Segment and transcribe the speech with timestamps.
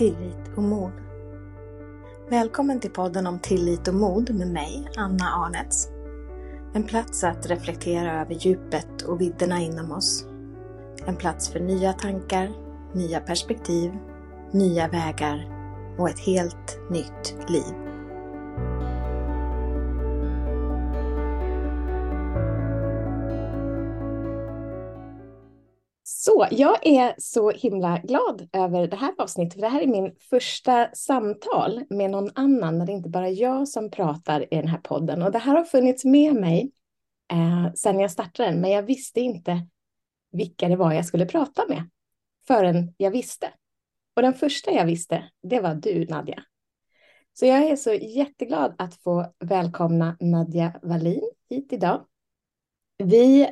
[0.00, 0.92] tillit och mod.
[2.30, 5.88] Välkommen till podden om tillit och mod med mig, Anna Arnets.
[6.74, 10.26] En plats att reflektera över djupet och vidderna inom oss.
[11.06, 12.50] En plats för nya tankar,
[12.94, 13.92] nya perspektiv,
[14.52, 15.48] nya vägar
[15.98, 17.79] och ett helt nytt liv.
[26.22, 29.54] Så jag är så himla glad över det här avsnittet.
[29.54, 33.28] För det här är min första samtal med någon annan när det är inte bara
[33.28, 35.22] jag som pratar i den här podden.
[35.22, 36.72] Och det här har funnits med mig
[37.32, 39.66] eh, sedan jag startade den, men jag visste inte
[40.32, 41.90] vilka det var jag skulle prata med
[42.46, 43.50] förrän jag visste.
[44.16, 46.42] Och den första jag visste, det var du Nadja.
[47.32, 52.06] Så jag är så jätteglad att få välkomna Nadja Wallin hit idag.
[52.98, 53.50] Vi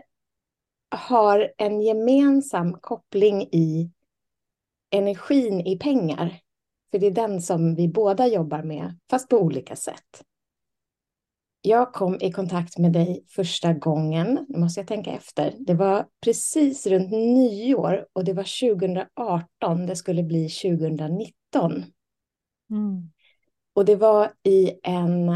[0.88, 3.92] har en gemensam koppling i
[4.90, 6.40] energin i pengar.
[6.90, 10.24] För det är den som vi båda jobbar med, fast på olika sätt.
[11.60, 16.06] Jag kom i kontakt med dig första gången, nu måste jag tänka efter, det var
[16.24, 21.84] precis runt nyår och det var 2018, det skulle bli 2019.
[22.70, 23.10] Mm.
[23.72, 25.26] Och det var i en,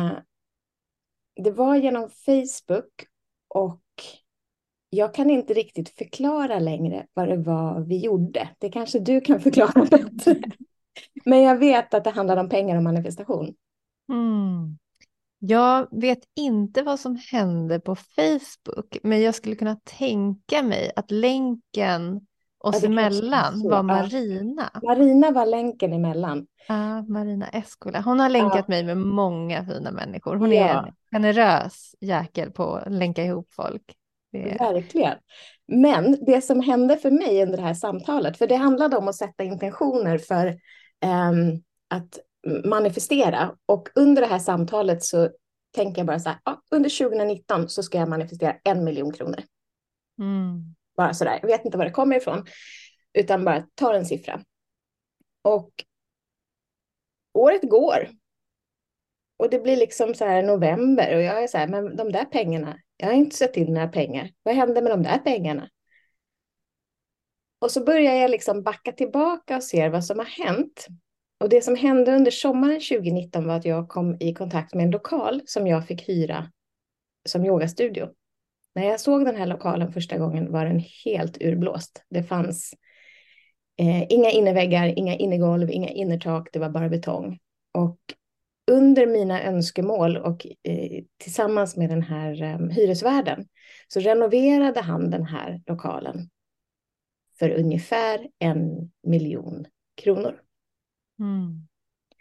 [1.36, 3.06] det var genom Facebook
[3.48, 3.81] och
[4.94, 8.48] jag kan inte riktigt förklara längre vad det var vi gjorde.
[8.58, 10.36] Det kanske du kan förklara bättre.
[11.24, 13.54] Men jag vet att det handlar om pengar och manifestation.
[14.12, 14.78] Mm.
[15.38, 21.10] Jag vet inte vad som hände på Facebook, men jag skulle kunna tänka mig att
[21.10, 22.26] länken
[22.58, 24.70] oss ja, emellan var Marina.
[24.82, 26.46] Marina var länken emellan.
[26.68, 28.00] Ja, Marina Eskola.
[28.00, 28.64] Hon har länkat ja.
[28.68, 30.36] mig med många fina människor.
[30.36, 30.62] Hon ja.
[30.62, 33.96] är en generös jäkel på att länka ihop folk.
[34.32, 34.56] Det...
[34.60, 35.18] Verkligen.
[35.66, 39.16] Men det som hände för mig under det här samtalet, för det handlade om att
[39.16, 40.46] sätta intentioner för
[41.04, 42.18] um, att
[42.64, 43.56] manifestera.
[43.66, 45.30] Och under det här samtalet så
[45.74, 49.42] tänker jag bara så här, ja, under 2019 så ska jag manifestera en miljon kronor.
[50.18, 50.74] Mm.
[50.96, 52.46] Bara så där, jag vet inte var det kommer ifrån,
[53.12, 54.40] utan bara ta en siffra.
[55.42, 55.70] Och
[57.32, 58.08] året går.
[59.36, 62.24] Och det blir liksom så här november och jag är så här, men de där
[62.24, 64.30] pengarna, jag har inte sett in några pengar.
[64.42, 65.68] Vad hände med de där pengarna?
[67.58, 70.86] Och så börjar jag liksom backa tillbaka och ser vad som har hänt.
[71.40, 74.90] Och det som hände under sommaren 2019 var att jag kom i kontakt med en
[74.90, 76.50] lokal som jag fick hyra
[77.28, 78.08] som yogastudio.
[78.74, 82.04] När jag såg den här lokalen första gången var den helt urblåst.
[82.10, 82.74] Det fanns
[83.76, 87.38] eh, inga innerväggar, inga innergolv, inga innertak, det var bara betong.
[87.74, 87.98] Och
[88.72, 93.46] under mina önskemål och eh, tillsammans med den här eh, hyresvärden
[93.88, 96.30] så renoverade han den här lokalen
[97.38, 99.66] för ungefär en miljon
[100.02, 100.40] kronor.
[101.20, 101.68] Mm.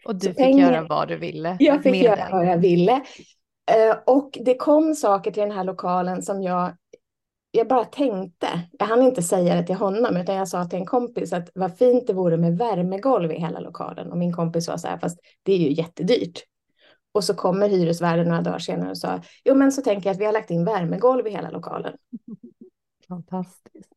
[0.06, 1.58] Och du så fick pengar, göra vad du ville.
[1.60, 2.32] Jag fick göra den.
[2.32, 3.02] vad jag ville.
[3.72, 6.76] Eh, och det kom saker till den här lokalen som jag
[7.52, 8.48] jag bara tänkte,
[8.80, 11.78] jag hann inte säga det till honom, utan jag sa till en kompis att vad
[11.78, 14.12] fint det vore med värmegolv i hela lokalen.
[14.12, 16.44] Och min kompis sa så här, fast det är ju jättedyrt.
[17.12, 20.20] Och så kommer hyresvärden några dagar senare och sa, jo men så tänker jag att
[20.20, 21.98] vi har lagt in värmegolv i hela lokalen.
[23.08, 23.90] Fantastiskt.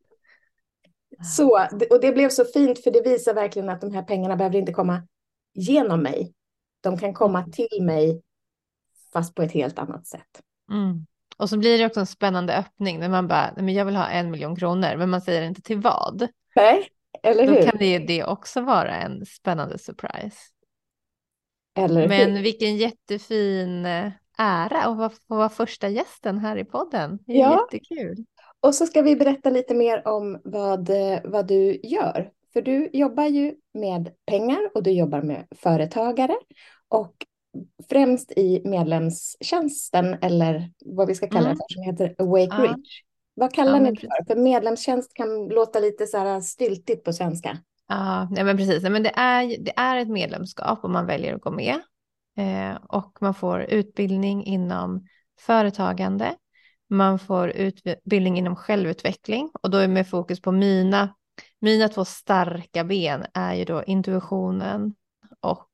[1.36, 4.58] Så, och det blev så fint för det visar verkligen att de här pengarna behöver
[4.58, 5.06] inte komma
[5.54, 6.34] genom mig.
[6.80, 7.52] De kan komma mm.
[7.52, 8.22] till mig
[9.12, 10.42] fast på ett helt annat sätt.
[10.70, 11.06] Mm.
[11.36, 14.08] Och så blir det också en spännande öppning när man bara, men jag vill ha
[14.08, 16.28] en miljon kronor, men man säger inte till vad.
[16.56, 16.88] Nej,
[17.22, 17.56] eller hur?
[17.56, 20.38] Då kan det, det också vara en spännande surprise.
[21.78, 22.42] Eller men hur?
[22.42, 27.18] vilken jättefin eh, ära att få vara första gästen här i podden.
[27.26, 27.66] Det är ja.
[27.72, 28.24] jättekul.
[28.60, 32.30] Och så ska vi berätta lite mer om vad, eh, vad du gör.
[32.52, 36.36] För du jobbar ju med pengar och du jobbar med företagare.
[36.88, 37.14] Och
[37.88, 41.50] främst i medlemstjänsten eller vad vi ska kalla mm.
[41.50, 42.62] det för som heter Awake ja.
[42.62, 43.02] Rich.
[43.34, 44.34] Vad kallar ja, ni det för?
[44.34, 47.58] För medlemstjänst kan låta lite så här styltigt på svenska.
[47.88, 48.82] Ja, nej, men precis.
[48.82, 51.80] Nej, men det, är, det är ett medlemskap om man väljer att gå med.
[52.38, 55.06] Eh, och man får utbildning inom
[55.40, 56.34] företagande.
[56.90, 61.14] Man får utbildning inom självutveckling och då är med fokus på mina,
[61.60, 64.94] mina två starka ben är ju då intuitionen
[65.40, 65.68] och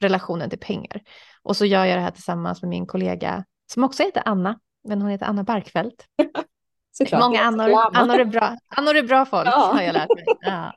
[0.00, 1.02] relationen till pengar.
[1.42, 4.58] Och så gör jag det här tillsammans med min kollega som också heter Anna,
[4.88, 5.44] men hon heter Anna.
[6.92, 7.20] Såklart.
[7.20, 9.70] Många Annor, Annor, är bra, Annor är bra folk ja.
[9.74, 10.24] har jag lärt mig.
[10.40, 10.72] Ja.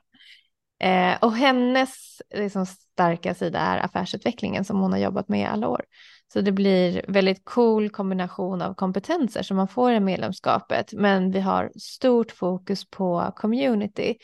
[0.84, 5.68] Eh, och hennes liksom, starka sida är affärsutvecklingen som hon har jobbat med i alla
[5.68, 5.84] år.
[6.32, 10.92] Så det blir väldigt cool kombination av kompetenser som man får i medlemskapet.
[10.92, 14.14] Men vi har stort fokus på community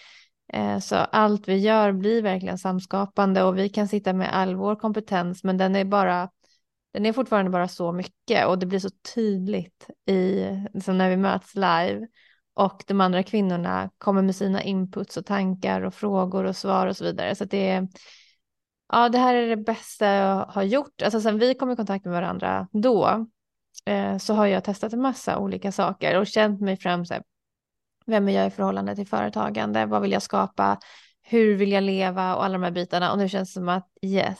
[0.52, 4.76] Eh, så allt vi gör blir verkligen samskapande och vi kan sitta med all vår
[4.76, 6.30] kompetens men den är bara
[6.92, 11.16] den är fortfarande bara så mycket och det blir så tydligt i, liksom när vi
[11.16, 12.06] möts live
[12.54, 16.96] och de andra kvinnorna kommer med sina inputs och tankar och frågor och svar och
[16.96, 17.34] så vidare.
[17.34, 17.88] Så det är,
[18.92, 21.02] ja det här är det bästa jag har gjort.
[21.02, 23.26] Alltså sen vi kom i kontakt med varandra då
[23.84, 27.22] eh, så har jag testat en massa olika saker och känt mig fram så här,
[28.06, 30.78] vem är jag i förhållande till företagande, vad vill jag skapa,
[31.22, 33.88] hur vill jag leva och alla de här bitarna och nu känns det som att
[34.02, 34.38] yes,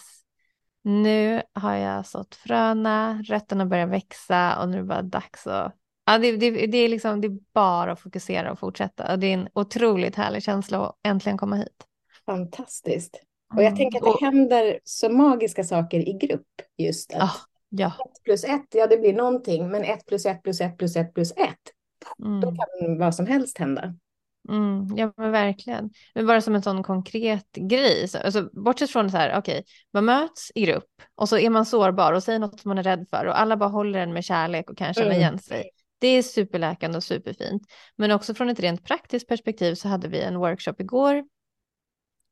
[0.83, 5.77] nu har jag sått fröna, rötterna börjar växa och nu är det bara dags att
[6.11, 9.13] Ja, det, det, det, är liksom, det är bara att fokusera och fortsätta.
[9.13, 11.87] Och det är en otroligt härlig känsla att äntligen komma hit.
[12.27, 13.21] Fantastiskt.
[13.57, 14.35] Och jag tänker att det mm.
[14.35, 16.47] händer så magiska saker i grupp
[16.79, 17.15] just.
[17.15, 17.37] Att ah,
[17.69, 17.87] ja.
[17.87, 21.15] ett plus ett, ja det blir någonting, men ett plus ett plus ett plus ett
[21.15, 21.73] plus ett.
[22.25, 22.41] Mm.
[22.41, 23.95] Då kan vad som helst hända.
[24.49, 25.91] Mm, ja men verkligen.
[26.15, 28.09] Men bara som en sån konkret grej.
[28.09, 31.51] Så, alltså, bortsett från så här, okej, okay, man möts i grupp och så är
[31.51, 34.13] man sårbar och säger något som man är rädd för och alla bara håller en
[34.13, 35.19] med kärlek och kan känna mm.
[35.19, 35.71] igen sig.
[35.99, 37.63] Det är superläkande och superfint.
[37.97, 41.17] Men också från ett rent praktiskt perspektiv så hade vi en workshop igår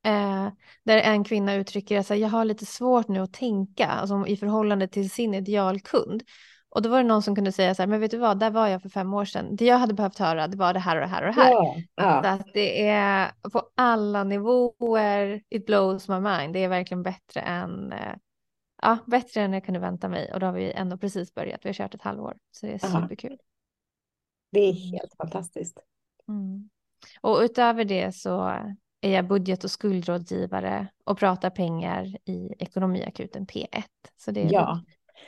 [0.05, 0.49] eh,
[0.85, 4.88] där en kvinna uttrycker att jag har lite svårt nu att tänka alltså, i förhållande
[4.88, 6.23] till sin idealkund.
[6.70, 8.50] Och då var det någon som kunde säga så här, men vet du vad, där
[8.50, 9.56] var jag för fem år sedan.
[9.56, 11.50] Det jag hade behövt höra, det var det här och det här och det här.
[11.50, 12.23] Ja, ja.
[12.23, 16.53] Så att det är på alla nivåer, it blows my mind.
[16.53, 18.15] Det är verkligen bättre än, eh,
[18.82, 20.32] ja, bättre än jag kunde vänta mig.
[20.32, 22.37] Och då har vi ändå precis börjat, vi har kört ett halvår.
[22.50, 23.03] Så det är Aha.
[23.03, 23.38] superkul.
[24.53, 25.79] Det är helt fantastiskt.
[26.29, 26.69] Mm.
[27.21, 28.49] Och utöver det så
[29.00, 33.85] är jag budget och skuldrådgivare och pratar pengar i Ekonomiakuten P1.
[34.17, 34.82] Så det är ja.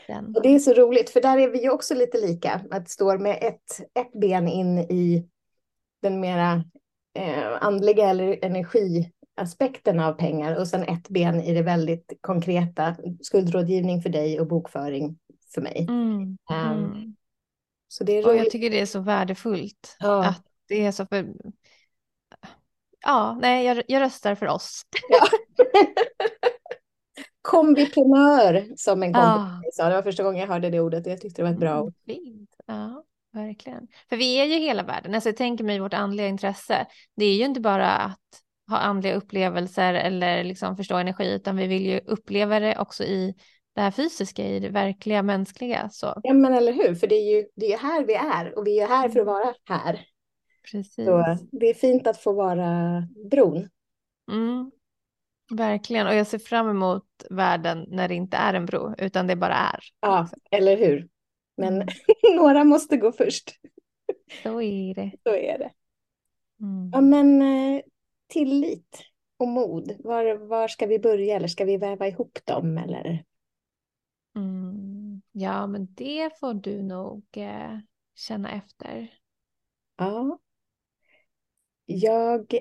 [0.07, 0.37] Den.
[0.37, 2.61] Och det är så roligt, för där är vi ju också lite lika.
[2.71, 5.29] Att stå med ett, ett ben in i
[6.03, 6.65] den mera
[7.15, 14.03] eh, andliga eller energiaspekten av pengar och sen ett ben i det väldigt konkreta, skuldrådgivning
[14.03, 15.19] för dig och bokföring
[15.55, 15.87] för mig.
[15.89, 16.39] Mm.
[16.73, 17.17] Um,
[17.89, 20.25] så det är och jag tycker det är så värdefullt ja.
[20.25, 21.27] att det är så för...
[23.01, 24.83] Ja, nej, jag, jag röstar för oss.
[25.09, 25.27] Ja.
[27.43, 29.85] Kombiprenör som en kompis ja.
[29.85, 29.89] sa.
[29.89, 31.73] Det var första gången jag hörde det ordet och jag tyckte det var ett bra
[31.73, 31.95] mm, ord.
[32.07, 32.57] Fint.
[32.67, 33.89] Ja, verkligen.
[34.09, 35.15] För vi är ju hela världen.
[35.15, 36.87] Alltså jag tänker mig vårt andliga intresse.
[37.17, 38.19] Det är ju inte bara att
[38.69, 43.35] ha andliga upplevelser eller liksom förstå energi, utan vi vill ju uppleva det också i
[43.75, 45.89] det här fysiska, i det verkliga mänskliga.
[45.93, 46.21] Så.
[46.23, 48.81] Ja, men eller hur, för det är ju det är här vi är och vi
[48.81, 49.27] är här för att mm.
[49.27, 50.07] vara här.
[50.73, 51.07] Precis.
[51.07, 53.69] Så det är fint att få vara bron.
[54.33, 54.71] Mm.
[55.51, 59.37] Verkligen, och jag ser fram emot världen när det inte är en bro, utan det
[59.37, 59.81] bara är.
[60.01, 61.09] Ja, eller hur.
[61.57, 61.89] Men mm.
[62.37, 63.61] några måste gå först.
[64.43, 65.13] Så är det.
[65.23, 65.71] Så är det.
[66.61, 66.91] Mm.
[66.93, 67.83] Ja, men eh,
[68.27, 68.99] tillit
[69.37, 71.37] och mod, var, var ska vi börja?
[71.37, 72.79] Eller ska vi väva ihop dem?
[72.79, 73.25] Eller?
[74.37, 75.23] Mm.
[75.33, 77.79] Ja, men det får du nog eh,
[78.15, 79.15] känna efter.
[79.97, 80.39] Ja.
[81.85, 82.55] Jag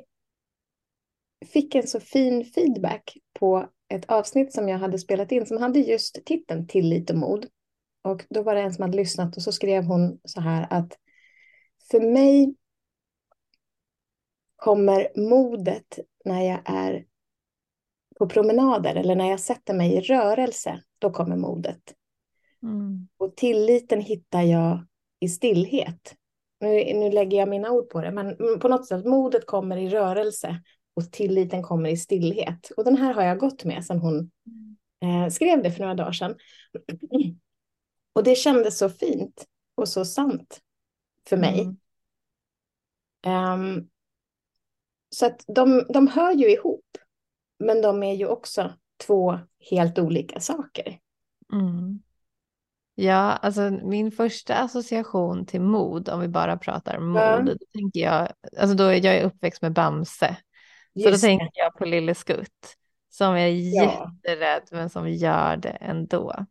[1.46, 5.80] fick en så fin feedback på ett avsnitt som jag hade spelat in som hade
[5.80, 7.48] just titeln Tillit och mod.
[8.02, 10.98] Och då var det en som hade lyssnat och så skrev hon så här att
[11.92, 12.56] för mig
[14.56, 17.06] kommer modet när jag är
[18.20, 21.94] på promenader eller när jag sätter mig i rörelse, då kommer modet.
[22.64, 23.08] Mm.
[23.18, 24.86] Och tilliten hittar jag
[25.20, 26.16] i stillhet.
[26.60, 29.90] Nu, nu lägger jag mina ord på det, men på något sätt modet kommer i
[29.90, 30.62] rörelse
[31.00, 32.72] och tilliten kommer i stillhet.
[32.78, 34.32] Och den här har jag gått med sedan hon
[35.04, 36.36] eh, skrev det för några dagar sedan.
[38.14, 40.60] Och det kändes så fint och så sant
[41.30, 41.62] för mig.
[43.26, 43.62] Mm.
[43.62, 43.90] Um,
[45.10, 46.86] så att de, de hör ju ihop,
[47.60, 48.74] men de är ju också
[49.06, 49.40] två
[49.72, 51.00] helt olika saker.
[51.54, 52.02] Mm.
[52.96, 57.56] Ja, alltså min första association till mod, om vi bara pratar mod, ja.
[57.74, 60.38] tänker jag, alltså då är jag uppväxt med Bamse.
[60.94, 62.76] Så då tänker jag på Lille Skutt
[63.10, 64.12] som är ja.
[64.24, 66.46] jätterädd men som gör det ändå.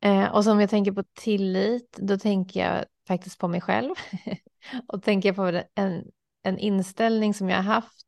[0.00, 3.94] Eh, och som jag tänker på tillit, då tänker jag faktiskt på mig själv.
[4.88, 6.04] och tänker jag på en,
[6.42, 8.06] en inställning som jag har haft.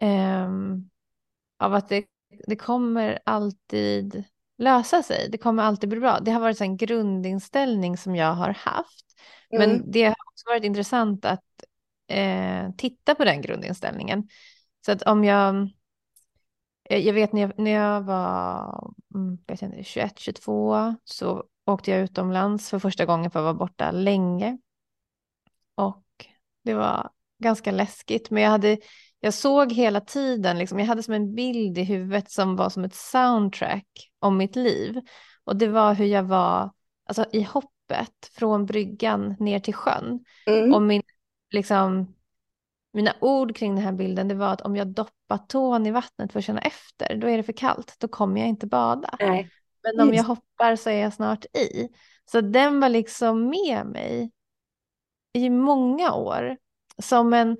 [0.00, 0.50] Eh,
[1.58, 2.04] av att det,
[2.46, 4.24] det kommer alltid
[4.58, 5.28] lösa sig.
[5.30, 6.20] Det kommer alltid bli bra.
[6.20, 9.06] Det har varit en grundinställning som jag har haft.
[9.50, 9.70] Mm.
[9.70, 11.44] Men det har också varit intressant att
[12.08, 14.28] eh, titta på den grundinställningen.
[14.86, 15.70] Så att om jag,
[16.84, 21.90] eh, jag vet när jag, när jag var mm, vet inte, 21, 22 så åkte
[21.90, 24.58] jag utomlands för första gången för att vara borta länge.
[25.74, 26.04] Och
[26.64, 28.30] det var ganska läskigt.
[28.30, 28.78] Men jag, hade,
[29.20, 32.84] jag såg hela tiden, liksom, jag hade som en bild i huvudet som var som
[32.84, 35.00] ett soundtrack om mitt liv.
[35.44, 36.70] Och det var hur jag var
[37.06, 40.24] alltså, i hoppet från bryggan ner till sjön.
[40.46, 40.74] Mm.
[40.74, 41.02] Och min,
[41.50, 42.14] liksom,
[42.92, 46.32] mina ord kring den här bilden det var att om jag doppar tån i vattnet
[46.32, 49.16] för att känna efter, då är det för kallt, då kommer jag inte bada.
[49.20, 49.50] Nej.
[49.82, 51.88] Men om jag hoppar så är jag snart i.
[52.30, 54.30] Så den var liksom med mig
[55.32, 56.56] i många år.
[57.02, 57.56] Som en,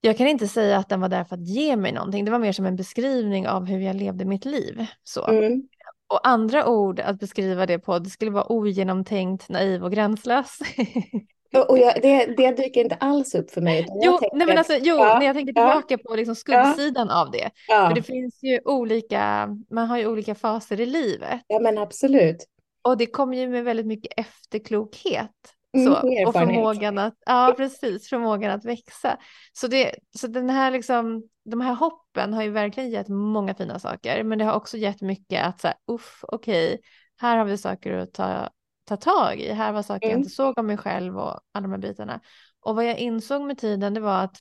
[0.00, 2.38] jag kan inte säga att den var där för att ge mig någonting, det var
[2.38, 4.86] mer som en beskrivning av hur jag levde mitt liv.
[5.02, 5.26] Så.
[5.26, 5.68] Mm.
[6.06, 10.58] Och andra ord att beskriva det på, det skulle vara ogenomtänkt, naiv och gränslös.
[11.54, 13.86] Och jag, det, det dyker inte alls upp för mig.
[14.02, 17.20] Jo, nej men alltså, jo ja, när jag tänker tillbaka ja, på liksom skuggsidan ja,
[17.20, 17.50] av det.
[17.68, 21.40] För det finns ju olika, man har ju olika faser i livet.
[21.46, 22.36] Ja men absolut.
[22.82, 25.30] Och det kommer ju med väldigt mycket efterklokhet.
[25.76, 29.18] Mm, så, och förmågan att, ja precis, förmågan att växa.
[29.52, 33.78] Så, det, så den här liksom, de här hoppen har ju verkligen gett många fina
[33.78, 36.78] saker, men det har också gett mycket att så här, uff, okej, okay,
[37.20, 38.48] här har vi saker att ta
[38.84, 39.52] ta tag i.
[39.52, 40.12] Här var saker mm.
[40.12, 42.20] jag inte såg om mig själv och alla de här bitarna.
[42.60, 44.38] Och vad jag insåg med tiden det var att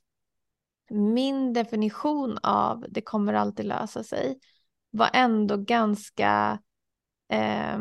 [0.90, 4.40] min definition av det kommer alltid lösa sig
[4.90, 6.60] var ändå ganska
[7.30, 7.80] eh,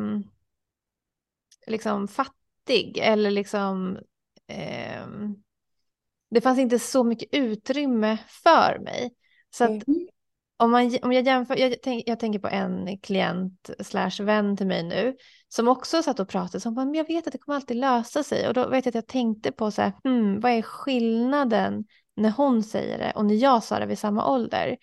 [1.66, 3.98] liksom fattig eller liksom
[4.46, 5.06] eh,
[6.30, 9.14] det fanns inte så mycket utrymme för mig.
[9.50, 10.08] Så att mm
[10.62, 14.66] om, man, om jag jämför, jag, tänk, jag tänker på en klient slash vän till
[14.66, 15.16] mig nu
[15.48, 18.48] som också satt och pratade som men jag vet att det kommer alltid lösa sig
[18.48, 21.84] och då vet jag att jag tänkte på så här, hmm, vad är skillnaden
[22.16, 24.76] när hon säger det och när jag sa det vid samma ålder?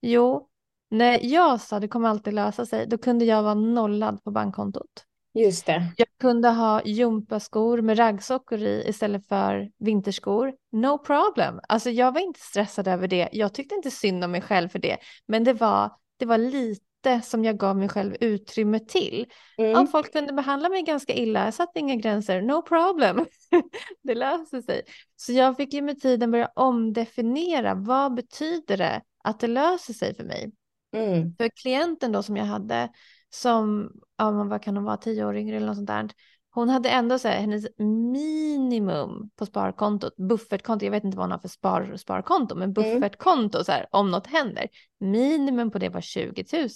[0.00, 0.48] Jo,
[0.90, 5.04] när jag sa det kommer alltid lösa sig, då kunde jag vara nollad på bankkontot.
[5.34, 5.92] Just det.
[5.96, 10.52] Jag kunde ha gympaskor med raggsockor i istället för vinterskor.
[10.72, 11.60] No problem.
[11.68, 13.28] Alltså jag var inte stressad över det.
[13.32, 14.96] Jag tyckte inte synd om mig själv för det.
[15.26, 19.26] Men det var, det var lite som jag gav mig själv utrymme till.
[19.58, 19.70] Mm.
[19.70, 21.44] Ja, folk kunde behandla mig ganska illa.
[21.44, 22.42] Jag satte inga gränser.
[22.42, 23.26] No problem.
[24.02, 24.82] det löser sig.
[25.16, 27.74] Så jag fick ju med tiden börja omdefiniera.
[27.74, 30.52] Vad betyder det att det löser sig för mig?
[30.96, 31.34] Mm.
[31.36, 32.88] För klienten då som jag hade
[33.34, 36.08] som, ja, vad kan hon vara, tio år yngre eller något sånt där.
[36.50, 37.66] Hon hade ändå så här, hennes
[38.12, 42.72] minimum på sparkontot, buffertkonto, jag vet inte vad hon har för spar, sparkonto, men mm.
[42.72, 44.68] buffertkonto så här, om något händer,
[45.00, 46.68] minimum på det var 20 000.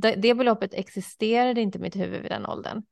[0.00, 2.82] Det, det beloppet existerade inte i mitt huvud vid den åldern.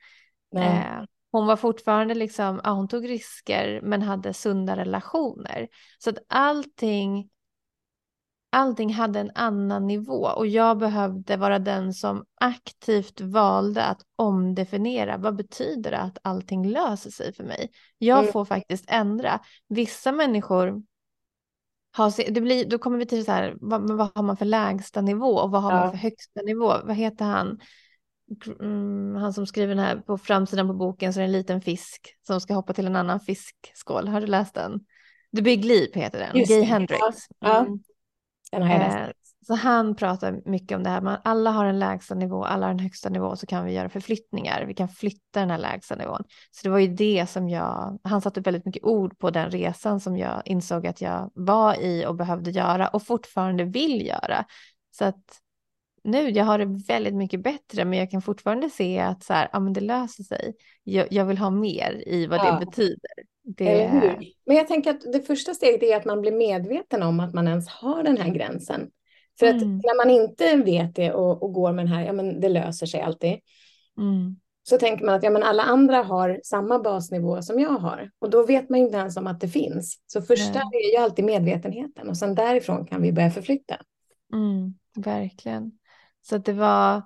[0.57, 5.69] Eh, hon var fortfarande liksom, ja, hon tog risker men hade sunda relationer.
[5.99, 7.29] Så att allting
[8.51, 15.17] allting hade en annan nivå och jag behövde vara den som aktivt valde att omdefiniera
[15.17, 17.71] vad betyder det att allting löser sig för mig.
[17.99, 18.33] Jag mm.
[18.33, 19.41] får faktiskt ändra.
[19.69, 20.83] Vissa människor
[21.93, 25.01] har, det blir, då kommer vi till så här, vad, vad har man för lägsta
[25.01, 25.81] nivå och vad har ja.
[25.81, 26.75] man för högsta nivå?
[26.85, 27.61] Vad heter han?
[28.61, 31.61] Mm, han som skriver den här på framsidan på boken så är det en liten
[31.61, 34.09] fisk som ska hoppa till en annan fiskskål.
[34.09, 34.81] Har du läst den?
[35.37, 37.01] The Big Leap heter den, Just Gay Hendrix.
[37.39, 37.59] Ja.
[37.59, 37.79] Mm.
[38.53, 38.97] Den har jag läst.
[38.97, 39.11] Eh,
[39.47, 42.71] så han pratar mycket om det här, man, alla har en lägsta nivå, alla har
[42.71, 46.23] en högsta nivå, så kan vi göra förflyttningar, vi kan flytta den här lägsta nivån.
[46.51, 50.01] Så det var ju det som jag, han satte väldigt mycket ord på den resan
[50.01, 54.45] som jag insåg att jag var i och behövde göra och fortfarande vill göra.
[54.91, 55.41] Så att
[56.05, 59.49] nu, jag har det väldigt mycket bättre, men jag kan fortfarande se att så här,
[59.53, 60.55] ja, men det löser sig.
[60.85, 62.59] Jag, jag vill ha mer i vad ja.
[63.57, 64.17] Det betyder.
[64.21, 64.27] Det...
[64.47, 67.49] Men jag tänker att det första steget är att man blir medveten om att man
[67.49, 68.91] ens har den här gränsen.
[69.39, 69.77] För att mm.
[69.77, 72.87] när man inte vet det och, och, går med den här, ja men det löser
[72.87, 73.39] sig alltid.
[73.99, 74.37] Mm.
[74.63, 78.11] Så tänker man att ja, men alla andra har samma basnivå som jag har.
[78.19, 80.03] Och då vet man inte ens om att det finns.
[80.07, 80.85] Så första Nej.
[80.85, 83.77] är ju alltid medvetenheten och sen därifrån kan vi börja förflytta.
[84.33, 85.73] Mm, verkligen.
[86.23, 87.03] Så det var,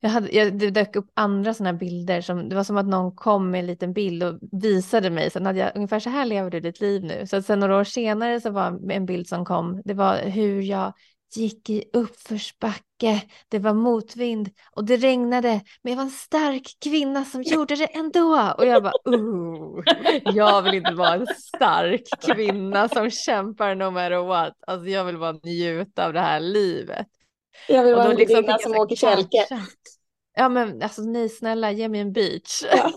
[0.00, 3.16] jag hade, jag, det dök upp andra sådana bilder som det var som att någon
[3.16, 5.30] kom med en liten bild och visade mig.
[5.30, 7.26] Sen hade jag ungefär så här lever du ditt liv nu.
[7.26, 9.82] Så att sen några år senare så var en bild som kom.
[9.84, 10.92] Det var hur jag
[11.34, 13.22] gick i uppförsbacke.
[13.48, 15.60] Det var motvind och det regnade.
[15.82, 18.54] Men jag var en stark kvinna som gjorde det ändå.
[18.58, 19.82] Och jag bara, oh,
[20.34, 24.54] jag vill inte vara en stark kvinna som kämpar no matter what.
[24.66, 27.06] Alltså jag vill bara njuta av det här livet.
[27.68, 29.46] Jag vill vara en liksom gudinna som åker kälke.
[30.36, 32.62] Ja men alltså nej snälla ge mig en beach.
[32.72, 32.90] Ja.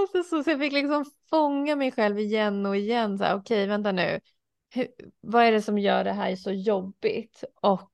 [0.00, 3.14] alltså, så, så jag fick liksom fånga mig själv igen och igen.
[3.14, 4.20] Okej okay, vänta nu.
[4.74, 4.86] Hur,
[5.20, 7.44] vad är det som gör det här så jobbigt?
[7.62, 7.90] Och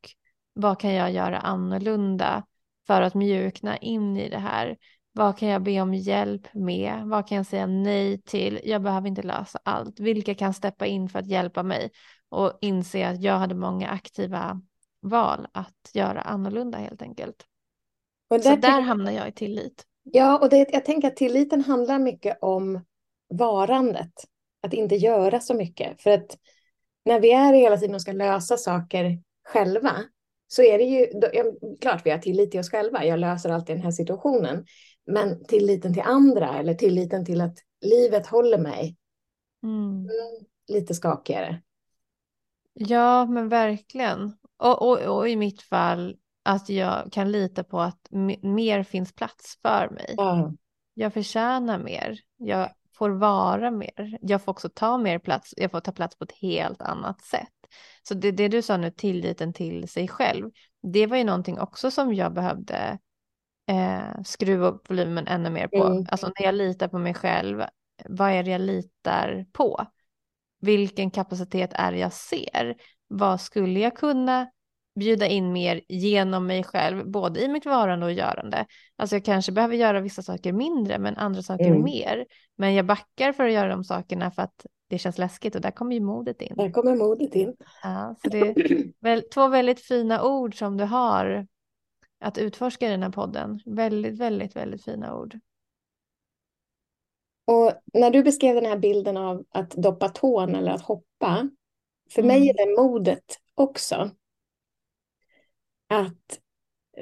[0.55, 2.45] vad kan jag göra annorlunda
[2.87, 4.77] för att mjukna in i det här?
[5.13, 7.03] Vad kan jag be om hjälp med?
[7.05, 8.61] Vad kan jag säga nej till?
[8.65, 10.01] Jag behöver inte lösa allt.
[10.01, 11.91] Vilka kan steppa in för att hjälpa mig?
[12.29, 14.61] Och inse att jag hade många aktiva
[15.01, 17.47] val att göra annorlunda helt enkelt.
[18.31, 19.87] Där Så där hamnar jag i tillit.
[20.03, 22.81] Ja, och det, jag tänker att tilliten handlar mycket om
[23.35, 24.13] varandet.
[24.63, 26.03] Att inte göra så mycket.
[26.03, 26.39] För att
[27.05, 29.93] när vi är hela tiden och ska lösa saker själva
[30.49, 31.45] så är det ju, då, ja,
[31.81, 34.65] klart vi har tillit till oss själva, jag löser alltid den här situationen.
[35.07, 38.97] Men tilliten till andra eller tilliten till att livet håller mig
[39.63, 40.09] mm
[40.69, 41.63] lite skakigare.
[42.79, 44.37] Ja, men verkligen.
[44.59, 48.09] Och, och, och, i mitt fall att jag kan lita på att
[48.43, 50.17] mer finns plats för mig.
[50.19, 50.57] Mm.
[50.95, 52.21] Jag förtjänar mer.
[52.37, 54.19] Jag får vara mer.
[54.21, 55.55] Jag får också ta mer plats.
[55.57, 57.49] Jag får ta plats på ett helt annat sätt.
[58.03, 60.51] Så det, det du sa nu, tilliten till sig själv,
[60.83, 62.99] det var ju någonting också som jag behövde
[63.71, 65.85] eh, skruva upp volymen ännu mer på.
[65.85, 66.07] Mm.
[66.09, 67.63] Alltså när jag litar på mig själv,
[68.05, 69.87] vad är det jag litar på?
[70.61, 72.77] Vilken kapacitet är jag ser?
[73.09, 74.47] Vad skulle jag kunna
[74.97, 78.67] bjuda in mer genom mig själv, både i mitt varande och görande.
[78.97, 81.83] Alltså jag kanske behöver göra vissa saker mindre, men andra saker mm.
[81.83, 82.27] mer.
[82.57, 85.71] Men jag backar för att göra de sakerna för att det känns läskigt och där
[85.71, 86.57] kommer ju modet in.
[86.57, 87.57] Där kommer modet in.
[87.83, 91.47] Ja, så det är väl, två väldigt fina ord som du har
[92.21, 93.61] att utforska i den här podden.
[93.67, 95.39] Väldigt, väldigt, väldigt fina ord.
[97.47, 101.51] Och när du beskrev den här bilden av att doppa tån eller att hoppa,
[102.15, 102.29] för mm.
[102.29, 103.25] mig är det modet
[103.55, 104.11] också.
[105.89, 106.41] Att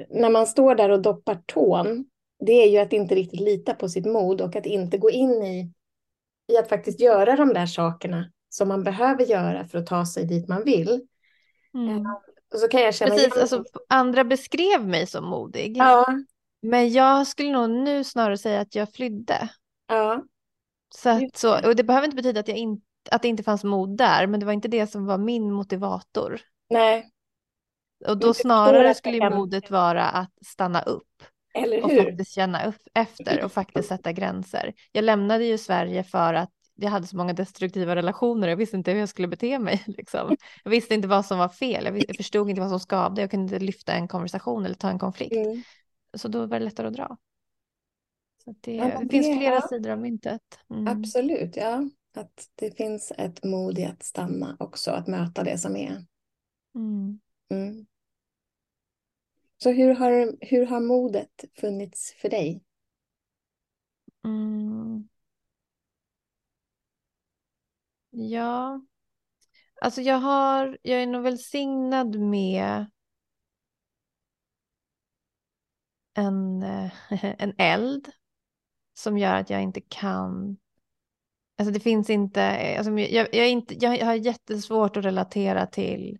[0.09, 2.05] när man står där och doppar tån,
[2.39, 5.43] det är ju att inte riktigt lita på sitt mod och att inte gå in
[5.43, 5.71] i,
[6.53, 10.25] i att faktiskt göra de där sakerna som man behöver göra för att ta sig
[10.25, 11.07] dit man vill.
[11.73, 12.05] Mm.
[12.53, 15.77] Och så kan jag känna Precis, alltså, andra beskrev mig som modig.
[15.77, 16.05] Ja.
[16.61, 19.49] Men jag skulle nog nu snarare säga att jag flydde.
[19.87, 20.23] Ja.
[20.97, 23.63] Så, att, så och det behöver inte betyda att, jag in, att det inte fanns
[23.63, 26.41] mod där, men det var inte det som var min motivator.
[26.69, 27.11] Nej.
[28.07, 29.35] Och då snarare skulle kan...
[29.35, 31.23] modet vara att stanna upp.
[31.83, 34.73] Och faktiskt känna upp efter och faktiskt sätta gränser.
[34.91, 38.47] Jag lämnade ju Sverige för att jag hade så många destruktiva relationer.
[38.47, 39.83] Jag visste inte hur jag skulle bete mig.
[39.87, 40.35] Liksom.
[40.63, 42.03] Jag visste inte vad som var fel.
[42.07, 43.21] Jag, förstod inte vad som skavde.
[43.21, 45.35] Jag kunde inte lyfta en konversation eller ta en konflikt.
[45.35, 45.63] Mm.
[46.17, 47.17] Så då var det lättare att dra.
[48.45, 49.67] Så det, ja, det finns flera ja.
[49.67, 50.41] sidor av myntet.
[50.69, 50.87] Mm.
[50.87, 51.89] Absolut, ja.
[52.13, 56.05] Att det finns ett mod i att stanna också, att möta det som är.
[56.75, 57.19] Mm.
[57.49, 57.85] Mm.
[59.57, 62.63] Så hur har, hur har modet funnits för dig?
[64.25, 65.09] Mm.
[68.09, 68.81] Ja,
[69.81, 72.85] alltså jag har, jag är nog välsignad med
[76.13, 76.63] en,
[77.39, 78.11] en eld
[78.97, 80.57] som gör att jag inte kan
[81.57, 86.19] Alltså det finns inte, alltså jag, jag, är inte, jag har jättesvårt att relatera till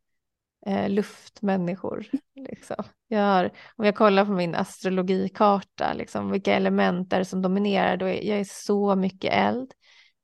[0.65, 2.05] eh, luftmänniskor.
[2.35, 2.83] Liksom.
[3.07, 8.05] Jag har, om jag kollar på min astrologikarta, liksom, vilka element är som dominerar, då
[8.05, 9.73] är jag är så mycket eld.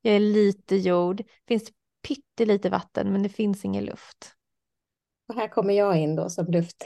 [0.02, 1.72] Jag är lite jord, det finns
[2.08, 4.36] pyttelite vatten men det finns ingen luft.
[5.28, 6.86] Och här kommer jag in då som luft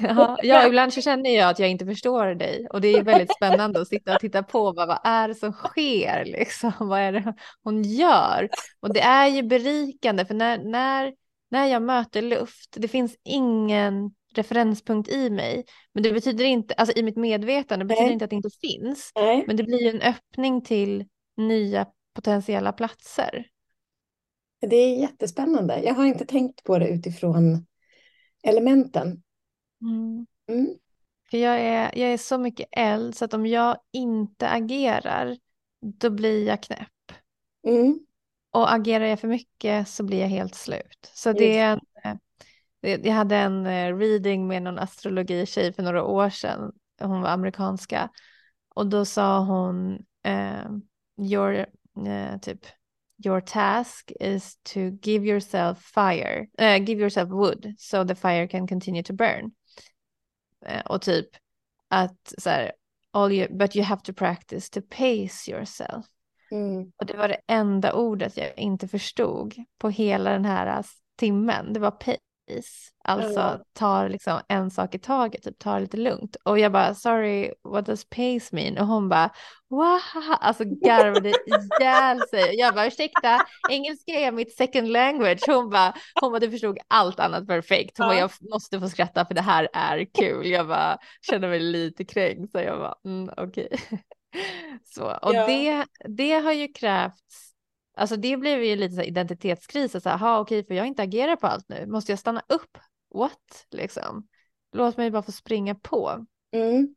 [0.00, 3.34] ja, ja, ibland så känner jag att jag inte förstår dig och det är väldigt
[3.36, 7.12] spännande att sitta och titta på vad, vad är det som sker, liksom, vad är
[7.12, 8.48] det hon gör?
[8.80, 11.12] Och det är ju berikande för när, när,
[11.50, 16.98] när jag möter luft, det finns ingen referenspunkt i mig, men det betyder inte, alltså
[16.98, 18.12] i mitt medvetande, det betyder Nej.
[18.12, 19.44] inte att det inte finns, Nej.
[19.46, 21.04] men det blir en öppning till
[21.36, 23.46] nya potentiella platser.
[24.60, 25.80] Det är jättespännande.
[25.84, 27.66] Jag har inte tänkt på det utifrån
[28.42, 29.22] elementen.
[29.82, 30.26] Mm.
[30.48, 30.74] Mm.
[31.30, 35.36] För jag är, jag är så mycket eld så att om jag inte agerar
[35.82, 37.12] då blir jag knäpp.
[37.66, 37.98] Mm.
[38.50, 41.10] Och agerar jag för mycket så blir jag helt slut.
[41.14, 41.80] Så det är en,
[42.82, 46.72] eh, jag hade en eh, reading med någon astrologi-tjej för några år sedan.
[47.00, 48.10] Hon var amerikanska.
[48.74, 49.92] Och då sa hon,
[50.28, 50.78] uh,
[51.30, 51.66] your,
[51.98, 52.66] uh, typ,
[53.24, 58.66] your task is to give yourself fire, uh, give yourself wood so the fire can
[58.66, 59.52] continue to burn.
[60.66, 61.28] Eh, och typ
[61.88, 62.72] att så här,
[63.10, 66.06] all you, but you have to practice to pace yourself.
[66.50, 66.92] Mm.
[66.96, 70.84] Och det var det enda ordet jag inte förstod på hela den här
[71.16, 71.72] timmen.
[71.72, 72.18] Det var pace.
[73.04, 73.60] Alltså mm.
[73.72, 76.36] tar liksom en sak i taget, typ tar lite lugnt.
[76.44, 78.78] Och jag bara, sorry, what does pace mean?
[78.78, 79.30] Och hon bara,
[79.70, 80.00] wow,
[80.40, 82.54] alltså garvade ihjäl sig.
[82.58, 85.40] Jag bara, ursäkta, engelska är mitt second language.
[85.46, 87.98] Hon bara, hon bara, du förstod allt annat perfekt.
[87.98, 90.46] Hon bara, jag måste få skratta för det här är kul.
[90.46, 90.98] Jag bara,
[91.30, 92.52] känner mig lite kränkt.
[92.52, 93.68] Så jag bara, mm, okej.
[93.72, 93.98] Okay.
[94.94, 95.46] så, och Ja.
[95.46, 97.51] det, det har ju krävts,
[97.96, 101.46] alltså det blev ju lite så identitetskris, så här, okej, för jag inte agerar på
[101.46, 102.78] allt nu, måste jag stanna upp?
[103.14, 104.28] What, liksom?
[104.72, 106.26] Låt mig bara få springa på.
[106.52, 106.94] Mm.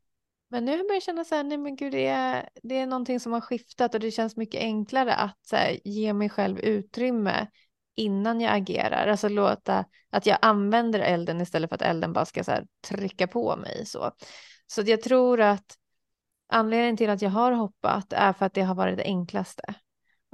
[0.49, 3.19] Men nu har jag känna så här, nej men gud, det är, det är någonting
[3.19, 7.47] som har skiftat och det känns mycket enklare att så här, ge mig själv utrymme
[7.95, 9.07] innan jag agerar.
[9.07, 13.27] Alltså låta att jag använder elden istället för att elden bara ska så här, trycka
[13.27, 13.85] på mig.
[13.85, 14.11] Så,
[14.67, 15.77] så att jag tror att
[16.47, 19.75] anledningen till att jag har hoppat är för att det har varit det enklaste.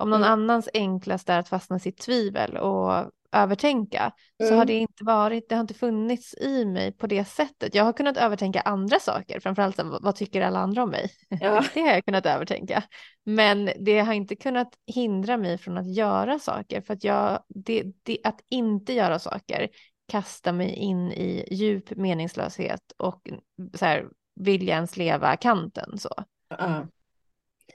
[0.02, 0.32] Om någon Mm.
[0.34, 4.68] annans enklaste är att fastna i sitt tvivel och övertänka så har Mm.
[4.68, 7.76] det inte varit, det har inte funnits i mig på det sättet.
[7.76, 11.12] Jag har kunnat övertänka andra saker, framförallt vad tycker alla andra om mig?
[11.30, 11.64] Ja.
[11.74, 12.84] Det har jag kunnat övertänka.
[13.26, 17.84] Men det har inte kunnat hindra mig från att göra saker för att jag, det,
[18.04, 19.70] det, att inte göra saker
[20.12, 23.30] kastar mig in i djup meningslöshet och
[23.74, 26.10] så här, vill jag ens leva kanten så.
[26.50, 26.86] Ja.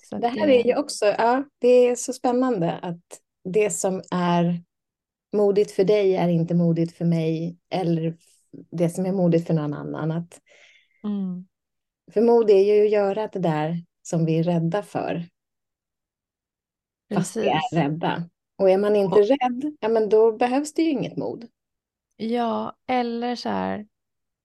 [0.03, 4.63] Så Det här är ju också, ja, det är så spännande att det som är
[5.33, 8.17] modigt för dig är inte modigt för mig eller
[8.71, 10.11] det som är modigt för någon annan.
[10.11, 10.41] Att,
[11.05, 11.47] mm,
[12.13, 15.25] för mod är ju att göra det där som vi är rädda för,
[17.15, 17.73] fast vi precis.
[17.73, 18.29] är rädda.
[18.59, 21.49] Och är man inte rädd, ja men då behövs det ju inget mod.
[22.17, 23.87] Ja, eller så här,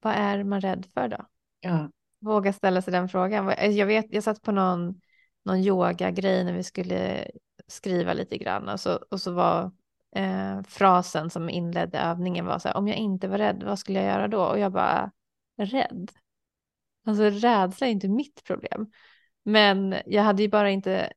[0.02, 1.26] vad är man rädd för då?
[1.60, 1.90] Ja.
[2.20, 3.54] Våga ställa sig den frågan.
[3.76, 5.02] Jag vet, jag satt på någon,
[5.44, 7.28] någon yogagrej när vi skulle
[7.68, 9.72] skriva lite grann och så, och så var
[10.16, 14.00] eh, frasen som inledde övningen var så här, om jag inte var rädd, vad skulle
[14.00, 14.44] jag göra då?
[14.44, 15.12] Och jag bara,
[15.58, 16.12] rädd?
[17.06, 18.92] Alltså rädsla är inte mitt problem.
[19.44, 21.14] Men jag hade ju bara inte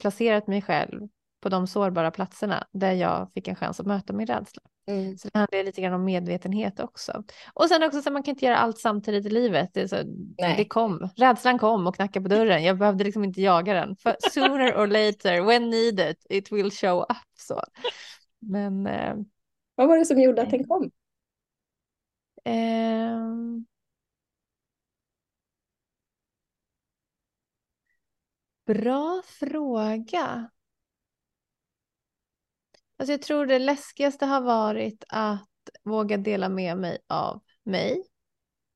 [0.00, 1.08] placerat mig själv
[1.40, 4.62] på de sårbara platserna där jag fick en chans att möta min rädsla.
[4.90, 5.18] Mm.
[5.18, 7.24] Så det handlar lite grann om medvetenhet också.
[7.54, 9.70] Och sen också så att man kan inte göra allt samtidigt i livet.
[9.74, 9.96] Det, så,
[10.36, 12.64] det kom, rädslan kom och knackade på dörren.
[12.64, 13.96] Jag behövde liksom inte jaga den.
[13.96, 17.16] För sooner or later, when needed, it will show up.
[17.38, 17.62] Så.
[18.38, 19.14] Men eh,
[19.74, 20.90] Vad var det som gjorde att den kom?
[22.44, 23.66] ehm,
[28.66, 30.50] bra fråga.
[33.00, 35.48] Alltså jag tror det läskigaste har varit att
[35.84, 38.04] våga dela med mig av mig.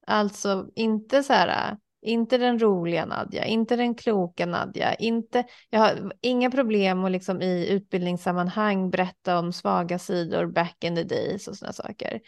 [0.06, 6.12] Alltså inte så här, inte den roliga Nadja, inte den kloka Nadja, inte, jag har
[6.20, 11.56] inga problem att liksom i utbildningssammanhang berätta om svaga sidor back in the days och
[11.56, 12.20] sådana saker.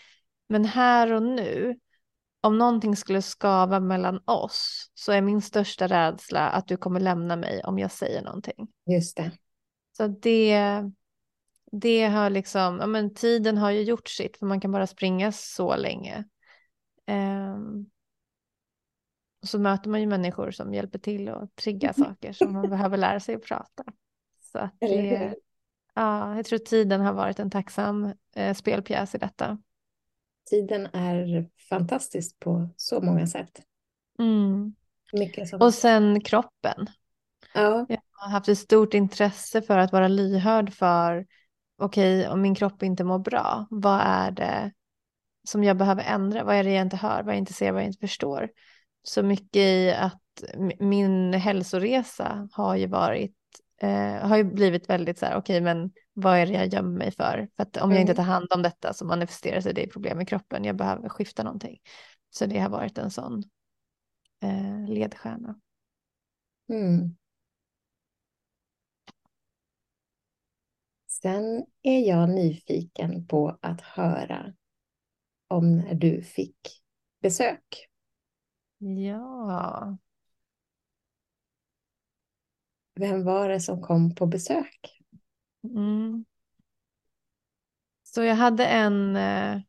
[0.49, 1.79] Men här och nu,
[2.41, 7.37] om någonting skulle skava mellan oss så är min största rädsla att du kommer lämna
[7.37, 8.69] mig om jag säger någonting.
[8.91, 9.31] Just det.
[9.97, 10.61] Så det,
[11.81, 15.33] det har liksom, ja men tiden har ju gjort sitt för man kan bara springa
[15.33, 16.25] så länge.
[17.07, 17.87] Ehm,
[19.43, 22.97] och så möter man ju människor som hjälper till att trigga saker som man behöver
[22.97, 23.85] lära sig att prata.
[24.53, 25.37] Så att det, hur?
[25.95, 29.59] ja, jag tror tiden har varit en tacksam eh, spelpjäs i detta.
[30.51, 33.63] Tiden är fantastisk på så många sätt.
[34.19, 34.75] Mm.
[35.51, 35.61] Som...
[35.61, 36.87] Och sen kroppen.
[37.55, 41.27] Ja, Jag har haft ett stort intresse för att vara lyhörd för,
[41.79, 44.73] okej, om min kropp inte mår bra, vad är det
[45.49, 46.45] som jag behöver ändra?
[46.45, 48.51] Vad är det jag inte hör, vad jag inte ser, vad jag inte förstår?
[49.03, 50.23] Så mycket i att
[50.79, 53.37] min hälsoresa har ju varit,
[53.81, 57.11] eh, har ju blivit väldigt så här, okej, men vad är det jag gömmer mig
[57.11, 57.49] för?
[57.57, 58.25] För att om jag inte Mm.
[58.25, 60.65] tar hand om detta så manifesterar sig det i problem i kroppen.
[60.65, 61.79] Jag behöver skifta någonting.
[62.31, 63.43] Så det har varit en sån
[64.43, 65.61] eh, ledstjärna.
[66.69, 67.17] Mm.
[71.23, 74.55] Sen är jag nyfiken på att höra
[75.49, 76.83] om när du fick
[77.23, 77.89] besök.
[78.79, 79.99] Ja,
[82.95, 85.01] Vem var det som kom på besök?
[85.65, 86.25] Mm.
[88.03, 89.17] Så jag hade en...
[89.17, 89.61] eh,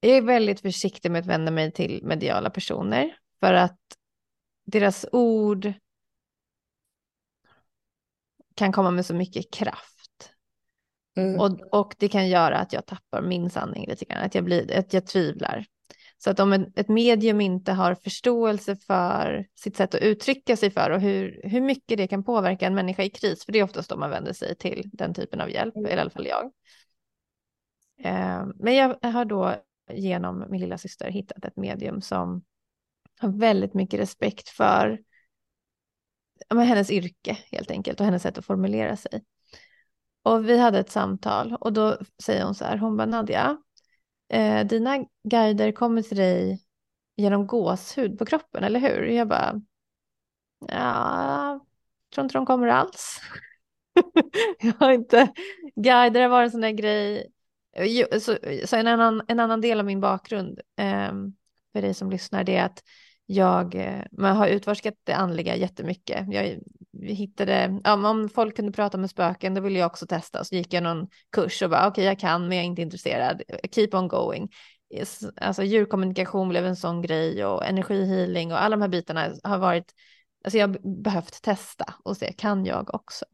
[0.00, 3.78] Jag är väldigt försiktig med att vända mig till mediala personer för att
[4.64, 5.72] deras ord
[8.54, 9.89] kan komma med så mycket kraft.
[11.20, 11.40] Mm.
[11.40, 14.78] Och, och det kan göra att jag tappar min sanning lite grann, att jag, blir,
[14.78, 15.66] att jag tvivlar.
[16.18, 20.70] Så att om ett, ett medium inte har förståelse för sitt sätt att uttrycka sig
[20.70, 23.64] för och hur, hur mycket det kan påverka en människa i kris, för det är
[23.64, 26.52] oftast då man vänder sig till den typen av hjälp, eller i alla fall jag.
[28.02, 29.54] Eh, men jag har då
[29.92, 32.42] genom min lilla syster hittat ett medium som
[33.20, 34.98] har väldigt mycket respekt för
[36.54, 39.24] men hennes yrke helt enkelt och hennes sätt att formulera sig.
[40.22, 43.56] Och vi hade ett samtal och då säger hon så här, hon bara Nadja,
[44.28, 46.60] eh, dina guider kommer till dig
[47.16, 49.06] genom gåshud på kroppen, eller hur?
[49.06, 49.60] Jag bara,
[50.68, 51.66] Ja,
[52.14, 53.20] tror inte de kommer alls.
[54.60, 55.32] jag har inte,
[55.76, 57.32] guider har varit en sån där grej.
[58.20, 61.12] Så, så en, annan, en annan del av min bakgrund eh,
[61.72, 62.82] för dig som lyssnar det är att
[63.26, 66.26] jag eh, man har utforskat det andliga jättemycket.
[66.28, 66.58] Jag
[67.02, 70.44] hittade, ja, om folk kunde prata med spöken, då ville jag också testa.
[70.44, 72.82] Så gick jag någon kurs och bara, okej, okay, jag kan, men jag är inte
[72.82, 73.42] intresserad.
[73.70, 74.50] Keep on going.
[75.36, 79.94] Alltså djurkommunikation blev en sån grej och energihealing och alla de här bitarna har varit,
[80.44, 83.24] alltså jag har behövt testa och se, kan jag också?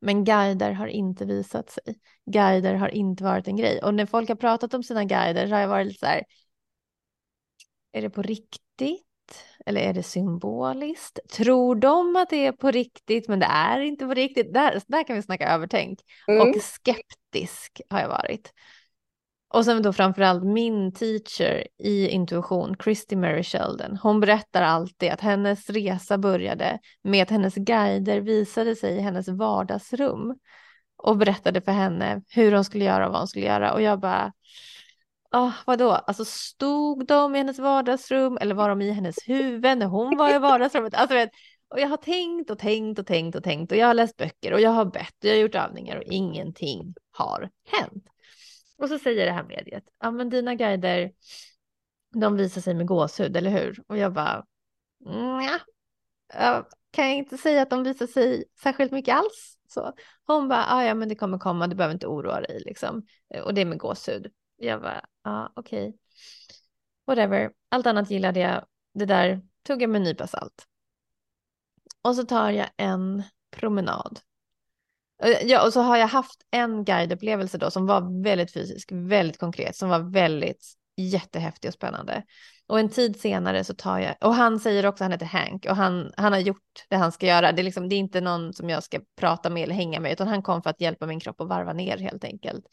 [0.00, 1.82] Men guider har inte visat sig.
[2.26, 3.82] Guider har inte varit en grej.
[3.82, 6.24] Och när folk har pratat om sina guider så har jag varit lite så här,
[7.92, 9.07] är det på riktigt?
[9.66, 11.18] Eller är det symboliskt?
[11.32, 14.54] Tror de att det är på riktigt men det är inte på riktigt?
[14.54, 15.98] Där, där kan vi snacka övertänk.
[16.28, 16.48] Mm.
[16.48, 18.52] Och skeptisk har jag varit.
[19.50, 25.20] Och sen då framförallt min teacher i intuition, Christy Mary Sheldon, hon berättar alltid att
[25.20, 30.38] hennes resa började med att hennes guider visade sig i hennes vardagsrum
[30.96, 33.72] och berättade för henne hur hon skulle göra och vad hon skulle göra.
[33.72, 34.32] Och jag bara,
[35.32, 39.86] Oh, vadå, alltså stod de i hennes vardagsrum eller var de i hennes huvud när
[39.86, 40.94] hon var i vardagsrummet?
[40.94, 41.30] Alltså, vet,
[41.68, 44.52] och jag har tänkt och tänkt och tänkt och tänkt och jag har läst böcker
[44.52, 48.04] och jag har bett och jag har gjort övningar och ingenting har hänt.
[48.78, 51.12] Och så säger det här mediet, ja men dina guider,
[52.14, 53.82] de visar sig med gåshud, eller hur?
[53.86, 54.44] Och jag bara,
[56.34, 59.58] jag kan jag inte säga att de visar sig särskilt mycket alls.
[59.68, 59.92] Så
[60.26, 63.06] hon bara, ah, ja men det kommer komma, du behöver inte oroa dig liksom.
[63.44, 64.32] Och det är med gåshud.
[64.58, 65.88] Jag bara, ja ah, okej.
[65.88, 65.98] Okay.
[67.06, 68.64] Whatever, allt annat gillade jag.
[68.94, 70.66] Det där tog jag med en nypa salt.
[72.02, 74.20] Och så tar jag en promenad
[75.22, 79.38] eh, ja, och så har jag haft en guideupplevelse då som var väldigt fysisk, väldigt
[79.38, 80.66] konkret, som var väldigt
[80.96, 82.22] jättehäftig och spännande.
[82.66, 85.76] Och en tid senare så tar jag, och han säger också, han heter Hank, och
[85.76, 87.52] han, han har gjort det han ska göra.
[87.52, 90.12] Det är, liksom, det är inte någon som jag ska prata med eller hänga med,
[90.12, 92.64] utan han kom för att hjälpa min kropp att varva ner helt enkelt.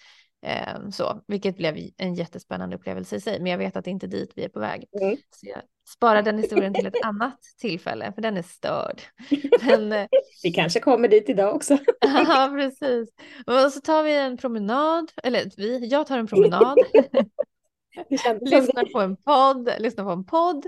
[0.46, 3.94] Eh, så, vilket blev en jättespännande upplevelse i sig, men jag vet att det är
[3.94, 4.86] inte dit vi är på väg.
[5.02, 5.18] Mm.
[5.30, 9.02] Så jag sparar den historien till ett annat tillfälle, för den är störd.
[9.66, 10.08] Men, eh,
[10.44, 11.78] vi kanske kommer dit idag också.
[12.00, 13.10] ja, precis.
[13.46, 16.78] Och så tar vi en promenad, eller vi, jag tar en promenad.
[18.42, 20.66] lyssnar på en podd, lyssnar på en podd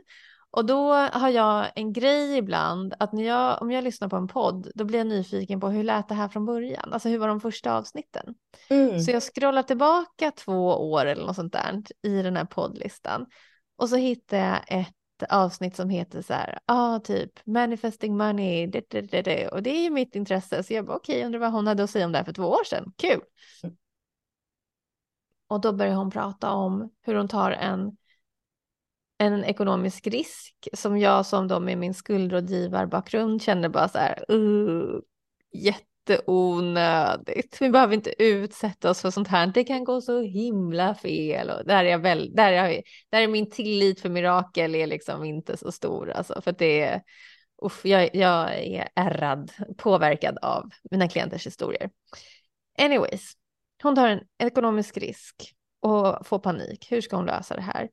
[0.58, 4.28] och då har jag en grej ibland att när jag, om jag lyssnar på en
[4.28, 6.93] podd, då blir jag nyfiken på hur lät det här från början?
[6.93, 8.36] Alltså hur var de första avsnitten?
[8.70, 9.00] Mm.
[9.00, 13.26] Så jag scrollar tillbaka två år eller något sånt där i den här poddlistan.
[13.76, 18.67] Och så hittar jag ett avsnitt som heter så här, ja ah, typ manifesting money,
[18.67, 20.63] det, det, det, och det är ju mitt intresse.
[20.63, 22.34] Så jag bara okej, okay, undrar vad hon hade att säga om det här för
[22.34, 23.22] två år sedan, kul.
[23.63, 23.76] Mm.
[25.48, 27.98] Och då börjar hon prata om hur hon tar en
[29.17, 34.99] en ekonomisk risk som jag som då med min skuldrådgivarbakgrund känner bara så här, uh,
[35.53, 37.62] jätteonödigt.
[37.62, 39.47] Vi behöver inte utsätta oss för sånt här.
[39.47, 41.49] Det kan gå så himla fel.
[41.49, 44.88] Och där, är jag väl, där, är jag, där är min tillit för mirakel är
[44.88, 46.10] liksom inte så stor.
[46.10, 47.01] Alltså, för det är,
[47.62, 51.89] uff, jag, jag är ärrad, påverkad av mina klienters historier.
[52.80, 53.34] Anyways,
[53.84, 56.91] hon tar en ekonomisk risk och får panik.
[56.91, 57.89] Hur ska hon lösa det här?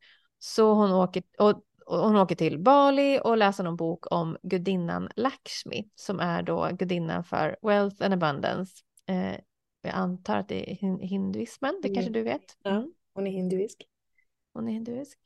[0.46, 1.50] Så hon åker, och,
[1.87, 6.68] och hon åker till Bali och läser någon bok om gudinnan Lakshmi som är då
[6.72, 8.74] gudinnan för wealth and abundance.
[9.07, 9.33] Eh,
[9.83, 10.74] jag antar att det är
[11.07, 12.57] hinduismen, det kanske du vet?
[12.62, 13.85] Ja, hon är hinduisk.
[14.52, 15.18] Hon är hinduisk.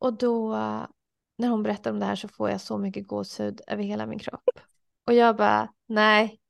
[0.00, 0.56] Och då
[1.38, 4.18] när hon berättar om det här så får jag så mycket gåshud över hela min
[4.18, 4.50] kropp.
[5.06, 6.40] Och jag bara, nej,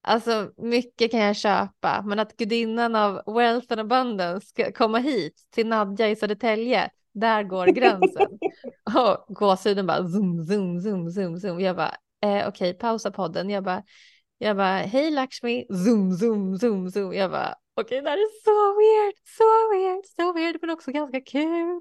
[0.00, 5.46] alltså mycket kan jag köpa, men att gudinnan av wealth and abundance ska komma hit
[5.50, 8.38] till Nadja i Södertälje, där går gränsen.
[8.96, 11.60] och gåshuden bara zoom, zoom, zoom, zoom, zoom.
[11.60, 13.50] Jag bara, eh, okej, okay, pausa podden.
[13.50, 13.82] Jag bara,
[14.38, 17.14] jag bara, hej Lakshmi, zoom, zoom, zoom, zoom.
[17.14, 20.92] Jag bara, okej, okay, det här är så weird, så weird, så weird, men också
[20.92, 21.80] ganska kul.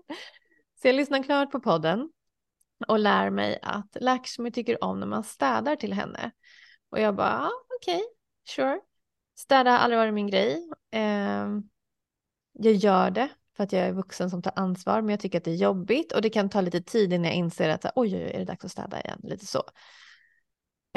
[0.81, 2.09] Så jag lyssnar klart på podden
[2.87, 6.31] och lär mig att Lakshmi tycker om när man städar till henne.
[6.89, 8.05] Och jag bara, ah, okej, okay,
[8.47, 8.79] sure.
[9.37, 10.69] Städa har aldrig varit min grej.
[10.91, 11.47] Eh,
[12.51, 15.43] jag gör det för att jag är vuxen som tar ansvar, men jag tycker att
[15.43, 18.23] det är jobbigt och det kan ta lite tid innan jag inser att oj, oj,
[18.25, 19.63] oj, är det dags att städa igen, lite så.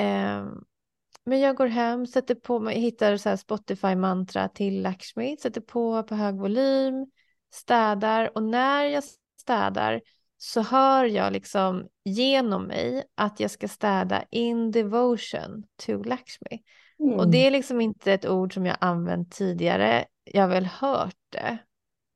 [0.01, 0.65] Um,
[1.25, 6.15] men jag går hem, sätter på mig, hittar så Spotify-mantra till Lakshmi, sätter på på
[6.15, 7.07] hög volym,
[7.53, 9.05] städar och när jag
[9.41, 10.01] städar
[10.37, 16.63] så hör jag liksom genom mig att jag ska städa in devotion to Lakshmi.
[17.01, 17.19] Mm.
[17.19, 20.05] Och det är liksom inte ett ord som jag använt tidigare.
[20.25, 21.59] Jag har väl hört det,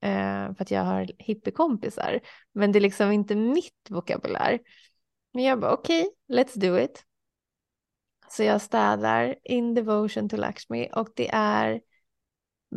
[0.02, 2.20] eh, för att jag har hippiekompisar.
[2.52, 4.58] Men det är liksom inte mitt vokabulär.
[5.34, 7.04] Men jag bara okej, okay, let's do it.
[8.28, 11.80] så jag städar in devotion to Lakshmi och det är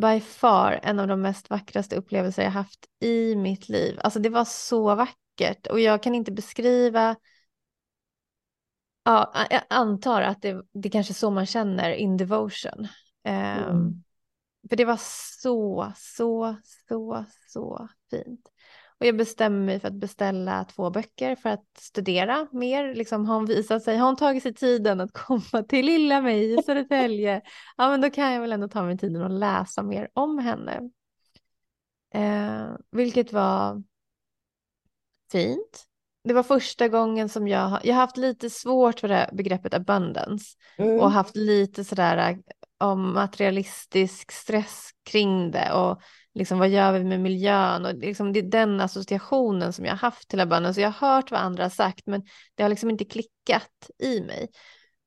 [0.02, 4.00] by far en av de mest vackraste upplevelser jag haft i mitt liv.
[4.02, 7.16] Alltså det var så vackert och jag kan inte beskriva
[9.08, 12.88] Ja, jag antar att det, det kanske är så man känner in devotion.
[13.28, 14.04] Um, mm.
[14.70, 15.00] För det var
[15.42, 18.52] så, så, så, så fint.
[19.00, 22.96] Och jag bestämmer mig för att beställa två böcker för att studera mer.
[22.96, 26.54] Liksom har hon visat sig, har hon tagit sig tiden att komma till lilla mig
[26.54, 27.42] i Södertälje,
[27.78, 30.90] ja men då kan jag väl ändå ta mig tiden att läsa mer om henne.
[32.14, 33.84] Eh, vilket var
[35.32, 35.86] fint.
[36.24, 40.46] Det var första gången som jag, jag har haft lite svårt för det begreppet abundance
[40.78, 41.00] mm.
[41.00, 42.38] och haft lite sådär
[42.78, 46.02] om materialistisk stress kring det och
[46.34, 47.86] liksom, vad gör vi med miljön?
[47.86, 50.82] Och liksom, det är den associationen som jag har haft till abundance.
[50.82, 52.24] Jag har hört vad andra har sagt, men
[52.56, 54.50] det har liksom inte klickat i mig.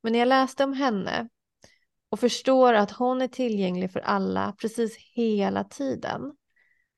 [0.02, 1.28] Men när jag läste om henne
[2.11, 6.20] och förstår att hon är tillgänglig för alla precis hela tiden.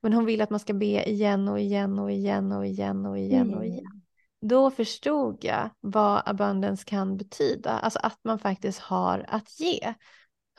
[0.03, 3.19] Men hon vill att man ska be igen och igen och igen och igen och
[3.19, 3.59] igen mm.
[3.59, 4.03] och igen.
[4.43, 9.95] Då förstod jag vad abundance kan betyda, alltså att man faktiskt har att ge.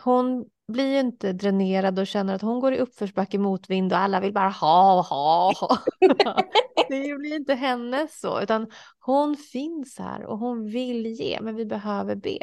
[0.03, 4.19] Hon blir ju inte dränerad och känner att hon går i uppförsbacke motvind och alla
[4.19, 5.77] vill bara ha, ha, ha.
[6.89, 8.67] det blir inte henne så, utan
[8.99, 12.37] hon finns här och hon vill ge, men vi behöver be.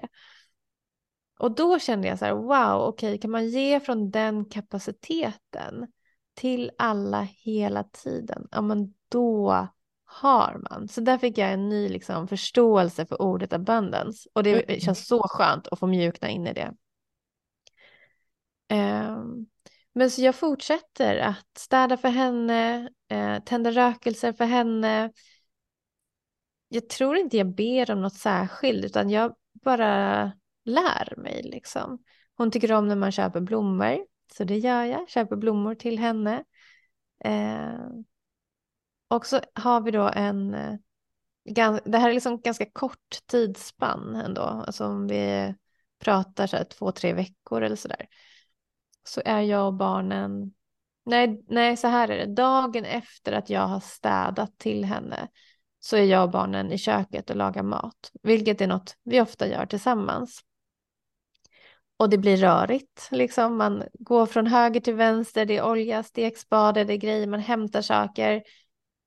[1.39, 5.87] Och då kände jag så här, wow, okej, okay, kan man ge från den kapaciteten
[6.35, 9.69] till alla hela tiden, ja men då
[10.05, 10.89] har man.
[10.89, 14.81] Så där fick jag en ny liksom, förståelse för ordet abundance och det mm.
[14.81, 16.75] känns så skönt att få mjukna in i det.
[18.69, 19.47] Ehm,
[19.93, 25.13] men så jag fortsätter att städa för henne, eh, tända rökelser för henne.
[26.69, 30.33] Jag tror inte jag ber om något särskilt utan jag bara
[30.65, 31.99] lär mig liksom.
[32.35, 36.45] Hon tycker om när man köper blommor så det gör jag, köper blommor till henne.
[37.25, 38.05] Ehm,
[39.09, 40.75] och så har vi då en, eh,
[41.85, 45.55] det här är liksom ganska kort tidsspann ändå, alltså om vi
[45.99, 48.07] pratar så här två, tre veckor eller sådär
[49.09, 50.53] så är jag och barnen,
[51.05, 55.29] nej, nej så här är det, dagen efter att jag har städat till henne
[55.81, 59.49] så är jag och barnen i köket och lagar mat, vilket är något vi ofta
[59.49, 60.41] gör tillsammans.
[61.97, 63.57] Och det blir rörigt, liksom.
[63.57, 67.83] man går från höger till vänster, det är olja, stekspade, det är grejer, man hämtar
[67.83, 68.43] saker.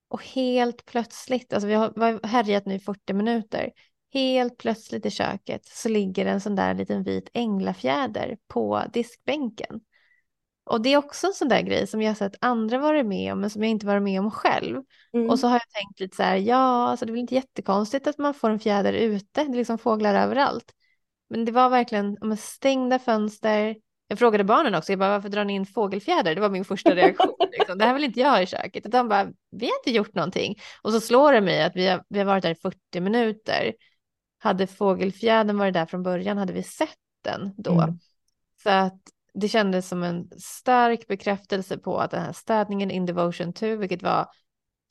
[0.08, 3.72] Och helt plötsligt, alltså vi har härjat nu i 40 minuter,
[4.14, 9.82] helt plötsligt i köket så ligger en sån där liten vit änglafjäder på diskbänken.
[10.72, 13.34] Och det är också en sån där grej som jag har sett andra vara med
[13.34, 14.82] om men som jag inte varit med om själv.
[15.14, 15.30] Mm.
[15.30, 18.08] Och så har jag tänkt lite så här, ja, alltså det är väl inte jättekonstigt
[18.08, 20.72] att man får en fjäder ute, det är liksom fåglar överallt.
[21.30, 23.76] Men det var verkligen med stängda fönster.
[24.08, 26.36] Jag frågade barnen också, jag bara, varför drar ni in fågelfjäder?
[26.36, 27.36] Det var min första reaktion.
[27.52, 27.78] Liksom.
[27.78, 28.86] Det här vill inte jag ha i köket.
[28.86, 30.56] Utan bara, vi har inte gjort någonting.
[30.82, 33.74] Och så slår det mig att vi har, vi har varit där i 40 minuter.
[34.40, 37.74] Hade fågelfjädern varit där från början hade vi sett den då.
[37.82, 38.00] Mm.
[38.64, 39.02] Så att
[39.34, 44.04] det kändes som en stark bekräftelse på att den här städningen in devotion to, vilket
[44.04, 44.28] var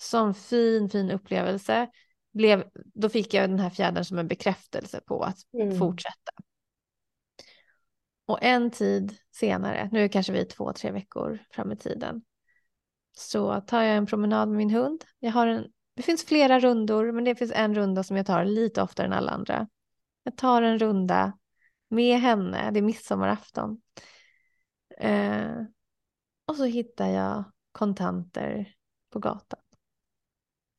[0.00, 1.88] sån fin, fin upplevelse,
[2.32, 5.78] blev, då fick jag den här fjädern som en bekräftelse på att mm.
[5.78, 6.32] fortsätta.
[8.26, 12.22] Och en tid senare, nu kanske vi är två, tre veckor fram i tiden,
[13.16, 15.04] så tar jag en promenad med min hund.
[15.18, 18.44] Jag har en, det finns flera rundor, men det finns en runda som jag tar
[18.44, 19.68] lite oftare än alla andra.
[20.22, 21.32] Jag tar en runda
[21.88, 23.80] med henne, det är midsommarafton.
[25.00, 25.64] Eh,
[26.46, 28.74] och så hittar jag kontanter
[29.12, 29.60] på gatan.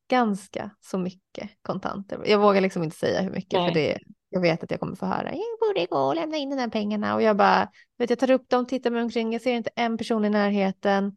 [0.08, 2.22] Ganska så mycket kontanter.
[2.26, 3.68] Jag vågar liksom inte säga hur mycket Nej.
[3.68, 5.32] för det, jag vet att jag kommer få höra.
[5.32, 8.30] Jag borde gå och lämna in de här pengarna och jag bara, vet jag tar
[8.30, 11.16] upp dem, tittar mig omkring, jag ser inte en person i närheten.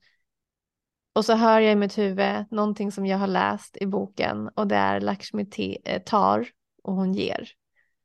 [1.14, 4.68] Och så hör jag i mitt huvud någonting som jag har läst i boken och
[4.68, 6.48] det är Lakshmi eh, tar
[6.84, 7.50] och hon ger.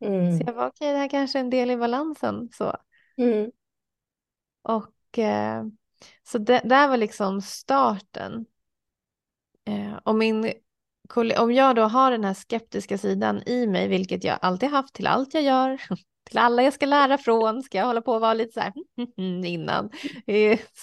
[0.04, 0.38] Mm.
[0.38, 2.48] Så jag var okej, okay, det här kanske är en del i balansen.
[2.52, 2.76] Så.
[3.16, 3.50] Mm.
[4.62, 5.64] Och eh,
[6.22, 8.46] så det där var liksom starten.
[9.68, 10.52] Eh, och min,
[11.38, 15.06] om jag då har den här skeptiska sidan i mig, vilket jag alltid haft till
[15.06, 15.80] allt jag gör,
[16.30, 18.72] till alla jag ska lära från, ska jag hålla på och vara lite så här
[19.46, 19.90] innan.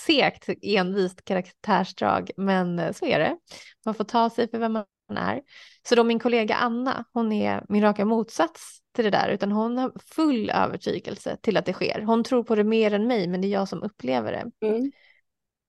[0.06, 3.38] Segt, envist karaktärsdrag, men eh, så är det.
[3.86, 5.42] Man får ta sig för vem man är.
[5.90, 9.78] Så då min kollega Anna, hon är min raka motsats till det där, utan hon
[9.78, 12.02] har full övertygelse till att det sker.
[12.02, 14.68] Hon tror på det mer än mig, men det är jag som upplever det.
[14.68, 14.92] Mm.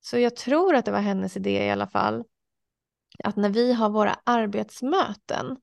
[0.01, 2.24] Så jag tror att det var hennes idé i alla fall,
[3.24, 5.57] att när vi har våra arbetsmöten,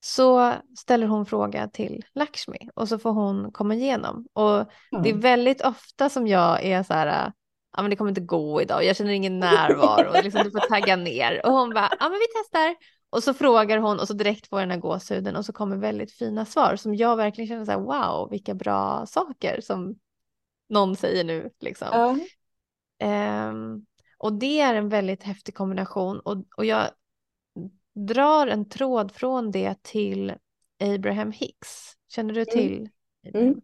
[0.00, 4.26] så ställer hon fråga till Lakshmi och så får hon komma igenom.
[4.32, 4.98] Och Ja.
[5.02, 7.32] det är väldigt ofta som jag är så här,
[7.76, 10.68] ja men det kommer inte gå idag, jag känner ingen närvaro, och liksom, du får
[10.68, 11.46] tagga ner.
[11.46, 12.76] Och hon bara, ja men vi testar.
[13.10, 15.76] Och så frågar hon och så direkt får jag den här gåshuden och så kommer
[15.76, 19.98] väldigt fina svar som jag verkligen känner så här, wow, vilka bra saker som
[20.68, 21.88] någon säger nu liksom.
[21.92, 22.18] Ja.
[22.98, 23.86] Ehm,
[24.18, 26.84] och det är en väldigt häftig kombination och, och jag
[27.94, 30.34] drar en tråd från det till
[30.82, 31.92] Abraham Hicks.
[32.08, 32.88] Känner du till?
[33.26, 33.48] Abraham?
[33.48, 33.60] Mm.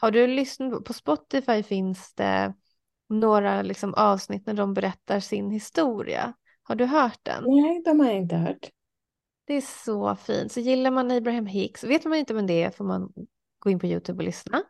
[0.00, 2.54] Har du lyssnat på, på Spotify finns det
[3.08, 6.32] några liksom avsnitt när de berättar sin historia.
[6.62, 7.44] Har du hört den?
[7.46, 8.70] Nej, de har jag inte hört.
[9.50, 10.52] Det är så fint.
[10.52, 13.12] Så gillar man Abraham Hicks, vet man inte vem det är får man
[13.58, 14.62] gå in på YouTube och lyssna.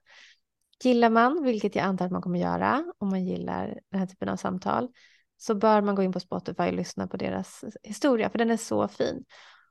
[0.84, 4.28] Gillar man, vilket jag antar att man kommer göra om man gillar den här typen
[4.28, 4.88] av samtal,
[5.36, 8.56] så bör man gå in på Spotify och lyssna på deras historia, för den är
[8.56, 9.24] så fin.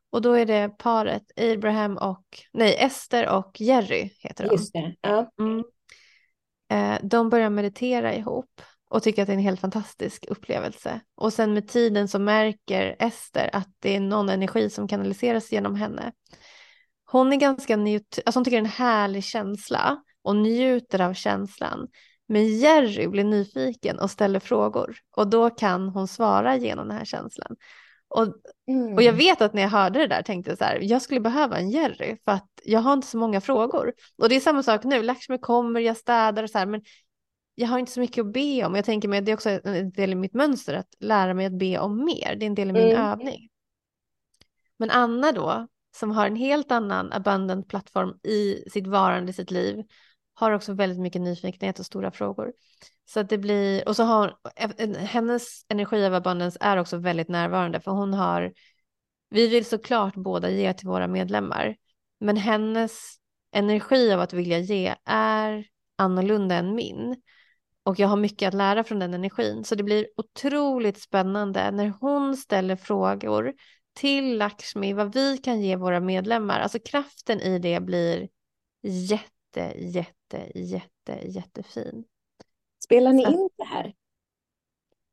[0.09, 4.51] Och då är det paret Abraham och, nej, Ester och Jerry heter de.
[4.51, 4.95] Just det.
[5.01, 5.31] Ja.
[5.39, 5.63] Mm.
[6.71, 10.99] Eh, de börjar meditera ihop och tycker att det är en helt fantastisk upplevelse.
[11.15, 15.75] Och sen med tiden så märker Ester att det är någon energi som kanaliseras genom
[15.75, 16.11] henne.
[17.05, 21.87] Hon är ganska alltså hon tycker det är en härlig känsla och njuter av känslan.
[22.27, 27.05] Men Jerry blir nyfiken och ställer frågor och då kan hon svara genom den här
[27.05, 27.55] känslan.
[28.07, 28.27] Och
[28.69, 28.93] Mm.
[28.93, 31.19] och jag vet att när jag hörde det där tänkte jag så här, jag skulle
[31.19, 33.93] behöva en Jerry för att jag har inte så många frågor.
[34.17, 36.81] Och det är samma sak nu, Lakshmi kommer, jag städar och så här, men
[37.59, 38.75] jag har inte så mycket att be om.
[38.75, 41.45] Jag tänker mig att det är också en del i mitt mönster att lära mig
[41.45, 42.35] att be om mer.
[42.35, 43.05] Det är en del i min Mm.
[43.05, 43.49] övning.
[44.77, 49.51] Men Anna då, som har en helt annan abundant plattform i sitt varande, i sitt
[49.51, 49.83] liv,
[50.33, 52.53] har också väldigt mycket nyfikenhet och stora frågor.
[53.05, 54.37] Så att det blir, och så har
[54.97, 58.53] hennes energi av abundance är också väldigt närvarande för hon har,
[59.29, 61.75] vi vill såklart båda ge till våra medlemmar,
[62.19, 63.15] men hennes
[63.51, 65.65] energi av att vilja ge är
[65.97, 67.21] annorlunda än min.
[67.89, 71.93] Och jag har mycket att lära från den energin, så det blir otroligt spännande när
[72.01, 73.53] hon ställer frågor
[73.93, 76.59] till Lakshmi vad vi kan ge våra medlemmar.
[76.59, 78.29] Alltså kraften i det blir
[78.81, 82.03] jätte, jätte, jätte, jättefin.
[82.83, 83.93] Spelar ni Så- in det här?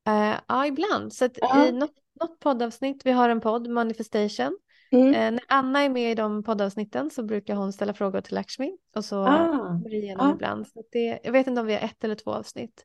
[0.06, 1.12] Eh, ja, ibland.
[1.12, 1.66] Så att Ja.
[1.66, 4.58] i något, något poddavsnitt, vi har en podd, Manifestation.
[4.93, 5.14] Mm.
[5.14, 8.76] Eh, när Anna är med i de poddavsnitten så brukar hon ställa frågor till Lakshmi
[8.95, 10.34] och så Ah, går det igenom ja.
[10.34, 10.66] ibland.
[10.68, 12.84] Så det, jag vet inte om vi har ett eller två avsnitt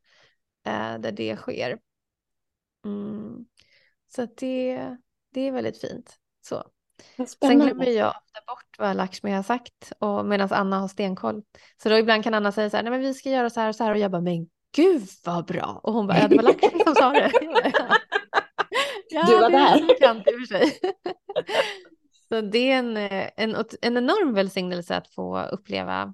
[0.66, 1.80] eh, där det sker.
[2.86, 3.46] Mm.
[4.16, 4.88] Så det,
[5.34, 6.18] det är väldigt fint.
[6.42, 6.64] Så.
[7.42, 11.44] Sen glömmer jag ofta bort vad Lakshmi har sagt och medan Anna har stenkoll.
[11.84, 13.70] Så då ibland kan Anna säga så här, nej men vi ska göra så här
[13.70, 15.80] och så här och jag bara, men gud vad bra.
[15.84, 17.32] Och hon bara, ja det var Lakshmi som sa det.
[19.10, 19.26] Ja.
[19.28, 19.88] Du var där.
[19.88, 20.80] bekant i och för sig.
[22.32, 26.14] Så det är en, eh, en, en enorm välsignelse att få uppleva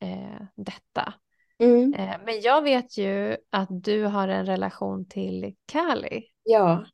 [0.00, 1.14] eh, detta.
[1.58, 1.94] Mm.
[1.94, 6.84] Eh, men jag vet ju att du har en relation till Kali Ja,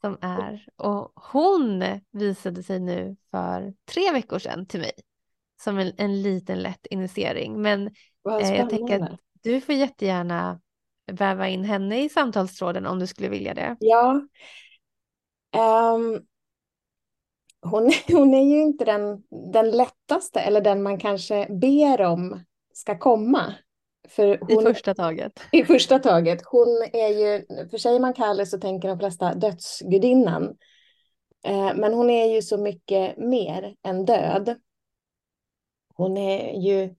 [0.00, 4.92] som är och hon visade sig nu för tre veckor sedan till mig
[5.62, 7.62] som en, en liten lätt initiering.
[7.62, 7.86] Men
[8.40, 10.60] eh, jag tänker att du får jättegärna
[11.12, 13.76] väva in henne i samtalstråden om du skulle vilja det.
[13.80, 14.20] Ja.
[15.52, 16.20] Ehm,
[17.66, 22.44] hon, hon är ju inte den, den lättaste eller den man kanske ber om
[22.74, 23.54] ska komma.
[24.08, 25.40] För I hon, första taget.
[25.52, 26.42] I första taget.
[26.44, 30.56] Hon är ju, för säger man Kalle så tänker de flesta dödsgudinnan.
[31.44, 34.56] Eh, men hon är ju så mycket mer än död.
[35.94, 36.94] Hon är ju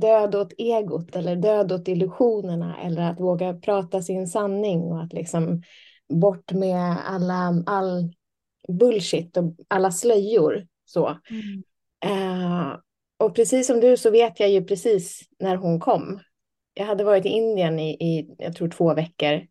[0.00, 5.12] död åt egot eller död åt illusionerna eller att våga prata sin sanning och att
[5.12, 5.62] liksom
[6.08, 8.12] bort med alla, all
[8.72, 10.66] bullshit och alla slöjor.
[10.84, 11.18] Så.
[11.30, 11.62] Mm.
[12.04, 12.78] Eh,
[13.18, 16.20] och precis som du så vet jag ju precis när hon kom.
[16.74, 19.46] Jag hade varit i Indien i, i jag tror två veckor.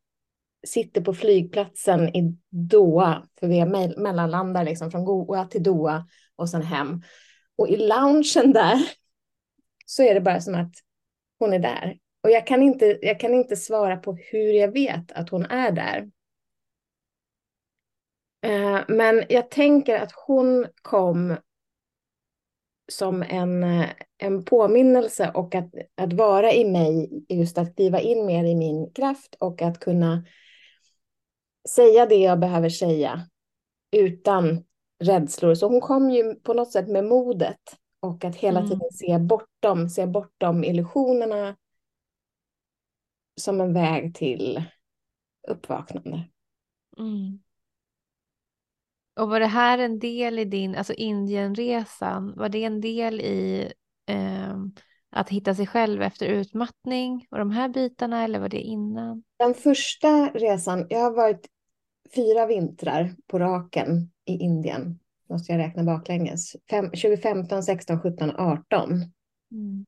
[0.68, 6.50] Sitter på flygplatsen i Doha, för vi me- mellanlandar liksom från Goa till Doha och
[6.50, 7.02] sen hem.
[7.56, 8.80] Och i loungen där
[9.86, 10.74] så är det bara som att
[11.40, 11.98] hon är där.
[12.24, 15.72] Och jag kan inte, jag kan inte svara på hur jag vet att hon är
[15.72, 16.10] där.
[18.46, 21.38] Eh, Men jag tänker att hon kom
[22.92, 28.26] som en, eh, en påminnelse och att, att vara i mig, just att kliva in
[28.26, 30.26] mer i min kraft och att kunna
[31.70, 33.28] säga det jag behöver säga
[33.92, 34.64] utan
[35.04, 35.56] rädslor.
[35.56, 37.62] Så hon kom ju på något sätt med modet
[38.00, 38.72] och att hela Mm.
[38.72, 41.56] tiden se bortom, se bortom illusionerna
[43.42, 44.64] som en väg till
[45.48, 46.30] uppvaknande.
[46.98, 47.40] Mm.
[49.16, 53.72] Och var det här en del i din, alltså Indienresan, var det en del i
[54.10, 54.56] eh,
[55.12, 59.24] att hitta sig själv efter utmattning och de här bitarna eller var det innan?
[59.40, 61.48] Den första resan, jag har varit
[62.16, 65.00] fyra vintrar på raken i Indien,
[65.30, 66.56] måste jag räkna baklänges.
[66.70, 68.92] Fem, 2015, 16, 17, 18.
[69.52, 69.86] Mm.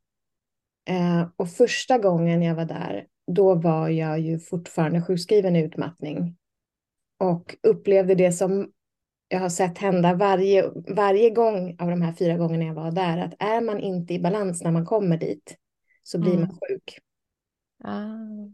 [0.90, 6.38] Eh, och första gången jag var där, då var jag ju fortfarande sjukskriven i utmattning.
[7.20, 8.72] Och upplevde det som
[9.28, 13.18] jag har sett hända varje, varje gång av de här fyra gångerna jag var där,
[13.18, 15.58] att är man inte i balans när man kommer dit
[16.04, 16.42] så blir mm.
[16.42, 17.00] man sjuk.
[17.84, 18.52] Ah.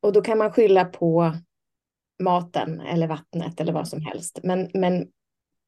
[0.00, 1.34] Och då kan man skylla på
[2.22, 4.40] maten eller vattnet eller vad som helst.
[4.42, 5.08] Men, men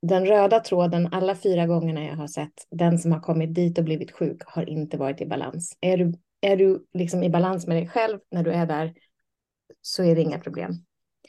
[0.03, 3.85] den röda tråden alla fyra gångerna jag har sett den som har kommit dit och
[3.85, 5.79] blivit sjuk har inte varit i balans.
[5.81, 8.95] Är du, är du liksom i balans med dig själv när du är där
[9.83, 10.73] så är det inga problem.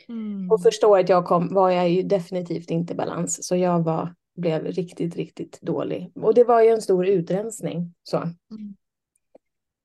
[0.08, 0.52] Mm.
[0.52, 4.16] Och första året jag kom var jag ju definitivt inte i balans så jag var,
[4.36, 6.12] blev riktigt, riktigt dålig.
[6.16, 7.93] Och det var ju en stor utrensning.
[8.04, 8.18] Så.
[8.18, 8.76] Mm.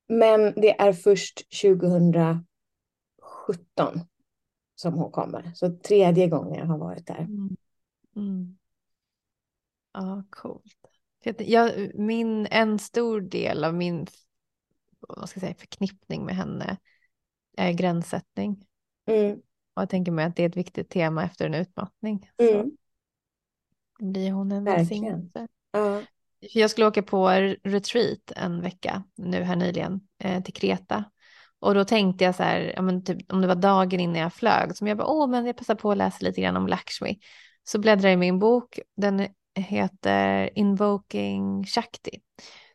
[0.09, 2.45] Men det är först 2017
[4.75, 5.53] som hon kommer.
[5.55, 7.19] Så tredje gången jag har varit där.
[7.19, 7.57] Mm.
[8.17, 8.59] Mm.
[9.93, 10.77] Ja, coolt.
[11.39, 14.07] Jag, min, en stor del av min
[15.09, 16.77] vad ska jag säga, förknippning med henne
[17.57, 18.65] är gränssättning.
[19.07, 19.41] Mm.
[19.75, 22.31] Och jag tänker mig att det är ett viktigt tema efter en utmattning.
[22.39, 22.71] Mm.
[23.99, 25.49] Så blir hon en välsignelse.
[25.73, 26.03] Ja.
[26.41, 27.29] Jag skulle åka på
[27.63, 31.05] retreat en vecka nu här nyligen eh, till Kreta.
[31.59, 34.33] Och då tänkte jag så här, ja, men typ, om det var dagen innan jag
[34.33, 37.19] flög, som jag bara, åh, men jag passar på att läsa lite grann om Lakshmi.
[37.65, 42.21] Så bläddrar jag i min bok, den heter Invoking Shakti.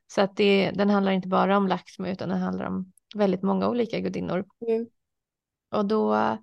[0.07, 3.69] Så att det, den handlar inte bara om Lakshmi utan den handlar om väldigt många
[3.69, 4.45] olika gudinnor.
[4.67, 4.87] Mm.
[5.71, 6.37] Och då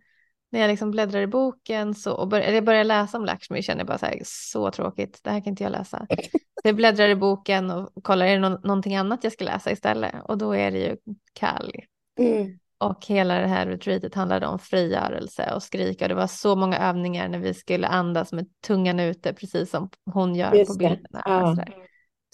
[0.55, 3.81] när jag liksom bläddrar i boken så, och bör, jag börjar läsa om Lakshmi känner
[3.81, 6.07] jag bara så här, så tråkigt, det här kan inte jag läsa.
[6.63, 9.71] Så jag bläddrar i boken och kollar, är det no någonting annat jag ska läsa
[9.71, 10.15] istället?
[10.25, 10.97] Och då är det ju
[11.33, 11.85] Kali.
[12.19, 12.59] Mm.
[12.79, 16.09] Och hela det här retreatet handlade om frigörelse och skrika.
[16.09, 20.35] Det var så många övningar när vi skulle andas med tungan ute, precis som hon
[20.35, 21.23] gör Just på bilderna.
[21.25, 21.57] Ja.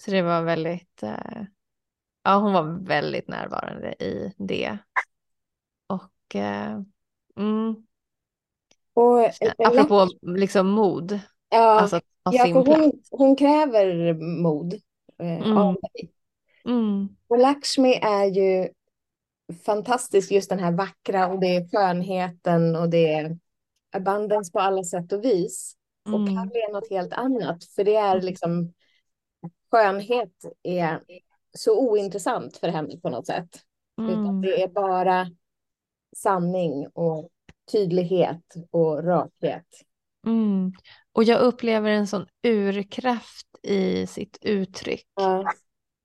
[0.05, 1.43] Så det var väldigt, uh,
[2.23, 4.77] ja hon var väldigt närvarande i det.
[5.87, 6.81] Och uh,
[7.37, 7.75] mm,
[8.93, 9.19] och,
[9.57, 11.19] Apropå liksom mod.
[11.49, 14.73] Ja, alltså, ja för hon, hon, kräver mod
[15.19, 15.57] eh, mm.
[15.57, 16.11] av dig.
[16.65, 17.09] Mm.
[17.27, 18.69] Och Lakshmi är ju
[19.65, 23.37] fantastisk, just den här vackra och det är skönheten och det är
[23.91, 25.75] abundance på alla sätt och vis.
[26.07, 26.21] Mm.
[26.21, 28.73] Och Kali är något helt annat, för det är liksom
[29.71, 30.33] skönhet
[30.63, 31.01] är
[31.57, 33.49] så ointressant för henne på något sätt.
[33.99, 34.11] Mm.
[34.11, 35.27] Utan det är bara
[36.15, 37.29] sanning och
[37.71, 39.67] tydlighet och rakhet.
[40.27, 40.71] Mm.
[41.13, 45.07] Och jag upplever en sån urkraft i sitt uttryck.
[45.15, 45.45] Ja.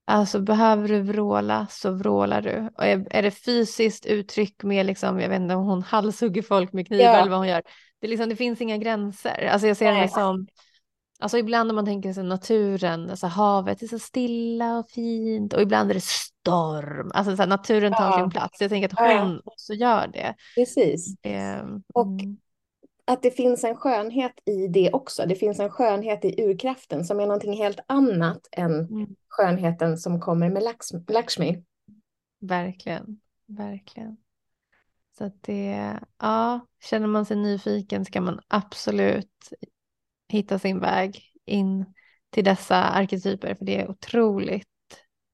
[0.09, 2.69] Alltså behöver du vråla så vrålar du.
[2.77, 6.73] Och är, är det fysiskt uttryck med liksom, jag vet inte om hon halshugger folk
[6.73, 7.17] med knivar ja.
[7.17, 7.61] eller vad hon gör.
[8.01, 9.49] Det, liksom, det finns inga gränser.
[9.51, 10.47] Alltså jag ser henne som,
[11.19, 15.61] alltså ibland om man tänker sig naturen, alltså havet är så stilla och fint och
[15.61, 17.11] ibland är det storm.
[17.13, 18.19] Alltså så här, naturen tar ja.
[18.19, 18.61] sin plats.
[18.61, 20.35] Jag tänker att hon också gör det.
[20.55, 21.15] Precis.
[21.93, 22.37] Och mm
[23.07, 25.25] att det finns en skönhet i det också.
[25.25, 29.15] Det finns en skönhet i urkraften som är någonting helt annat än mm.
[29.27, 30.63] skönheten som kommer med
[31.07, 31.63] Lakshmi.
[32.39, 34.17] Verkligen, verkligen.
[35.17, 39.53] Så att det, ja, känner man sig nyfiken ska man absolut
[40.29, 41.85] hitta sin väg in
[42.29, 44.67] till dessa arketyper för det är otroligt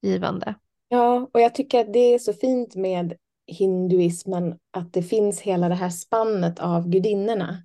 [0.02, 0.56] givande.
[0.88, 3.14] Ja, och jag tycker att det är så fint med
[3.48, 7.64] hinduismen att det finns hela det här spannet av gudinnorna.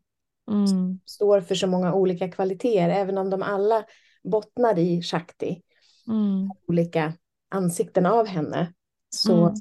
[0.50, 1.00] Mm.
[1.04, 3.84] Står för så många olika kvaliteter, även om de alla
[4.24, 5.62] bottnar i Shakti.
[6.08, 6.50] Mm.
[6.68, 7.12] Olika
[7.50, 8.72] ansikten av henne.
[9.10, 9.54] Så mm.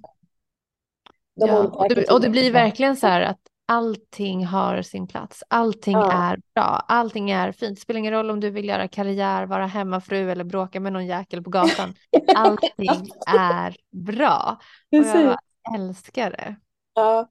[1.39, 5.43] de ja, och, det, och det blir verkligen så här att allting har sin plats.
[5.47, 6.11] Allting ja.
[6.11, 6.85] är bra.
[6.87, 7.75] Allting är fint.
[7.75, 11.05] Det spelar ingen roll om du vill göra karriär, vara hemmafru eller bråka med någon
[11.05, 11.93] jäkel på gatan.
[12.35, 14.59] Allting är bra.
[14.91, 15.15] Precis.
[15.15, 15.37] Och jag
[15.75, 16.55] älskar det.
[16.93, 17.29] Ja.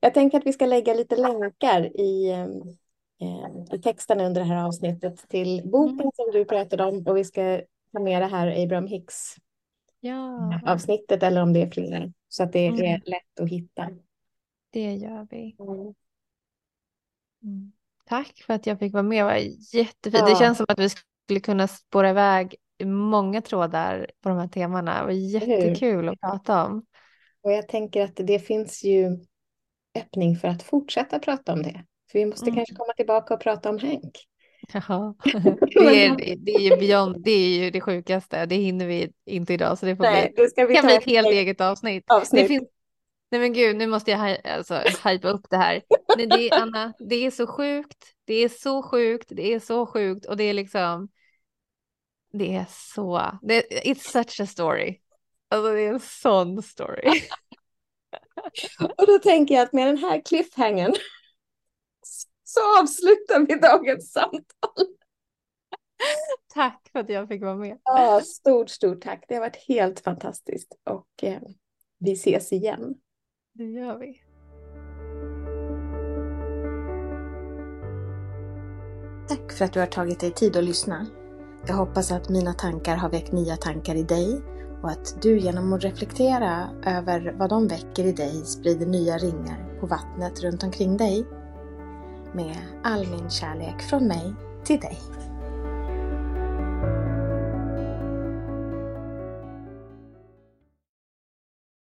[0.00, 2.30] Jag tänker att vi ska lägga lite länkar i,
[3.20, 6.10] eh, i texten under det här avsnittet till boken mm.
[6.14, 7.60] som du pratade om och vi ska
[7.92, 9.36] ta med det här Abraham Hicks
[10.00, 10.60] ja.
[10.66, 12.80] avsnittet eller om det är flera så att det mm.
[12.80, 13.90] är lätt att hitta.
[14.70, 15.56] Det gör vi.
[15.58, 15.94] Mm.
[17.42, 17.72] mm.
[18.06, 19.18] Tack för att jag fick vara med.
[19.18, 19.36] Det var
[19.74, 20.18] jättefint.
[20.18, 20.28] Ja.
[20.28, 24.98] Det känns som att vi skulle kunna spåra iväg många trådar på de här temana.
[24.98, 26.84] Det var jättekul att prata om.
[27.42, 29.18] Och jag tänker att det finns ju
[29.98, 31.84] öppning för att fortsätta prata om det.
[32.12, 32.56] För vi måste mm.
[32.56, 34.28] kanske komma tillbaka och prata om Hank.
[34.72, 35.14] Jaha.
[35.74, 38.46] Det, är, det, är ju beyond, det är ju det sjukaste.
[38.46, 40.96] Det hinner vi inte idag så det får Nej, bli, det ska vi kan bli
[40.96, 42.04] ett helt eget avsnitt.
[42.10, 42.42] avsnitt.
[42.42, 42.68] Det finns,
[43.30, 44.74] nej men gud, nu måste jag alltså,
[45.04, 45.82] hypa upp det här.
[46.16, 48.14] Nej, det är, Anna, det är så sjukt.
[48.24, 49.28] Det är så sjukt.
[49.28, 51.08] Det är så sjukt och det är liksom.
[52.32, 53.38] Det är så.
[53.42, 55.00] Det, it's such a story.
[55.48, 57.22] Alltså det är en sån story.
[58.96, 60.94] och då tänker jag att med den här cliffhangern
[62.44, 64.86] så avslutar vi dagens samtal.
[66.54, 67.78] Tack för att jag fick vara med.
[67.84, 69.24] Ja, stort, stort tack.
[69.28, 71.42] Det har varit helt fantastiskt och eh,
[71.98, 72.94] vi ses igen.
[73.58, 74.20] Det gör vi.
[79.28, 81.06] Tack för att du har tagit dig tid att lyssna.
[81.66, 84.40] Jag hoppas att mina tankar har väckt nya tankar i dig
[84.82, 89.78] och att du genom att reflektera över vad de väcker i dig sprider nya ringar
[89.80, 91.26] på vattnet runt omkring dig
[92.32, 94.34] med all min kärlek från mig
[94.64, 94.98] till dig.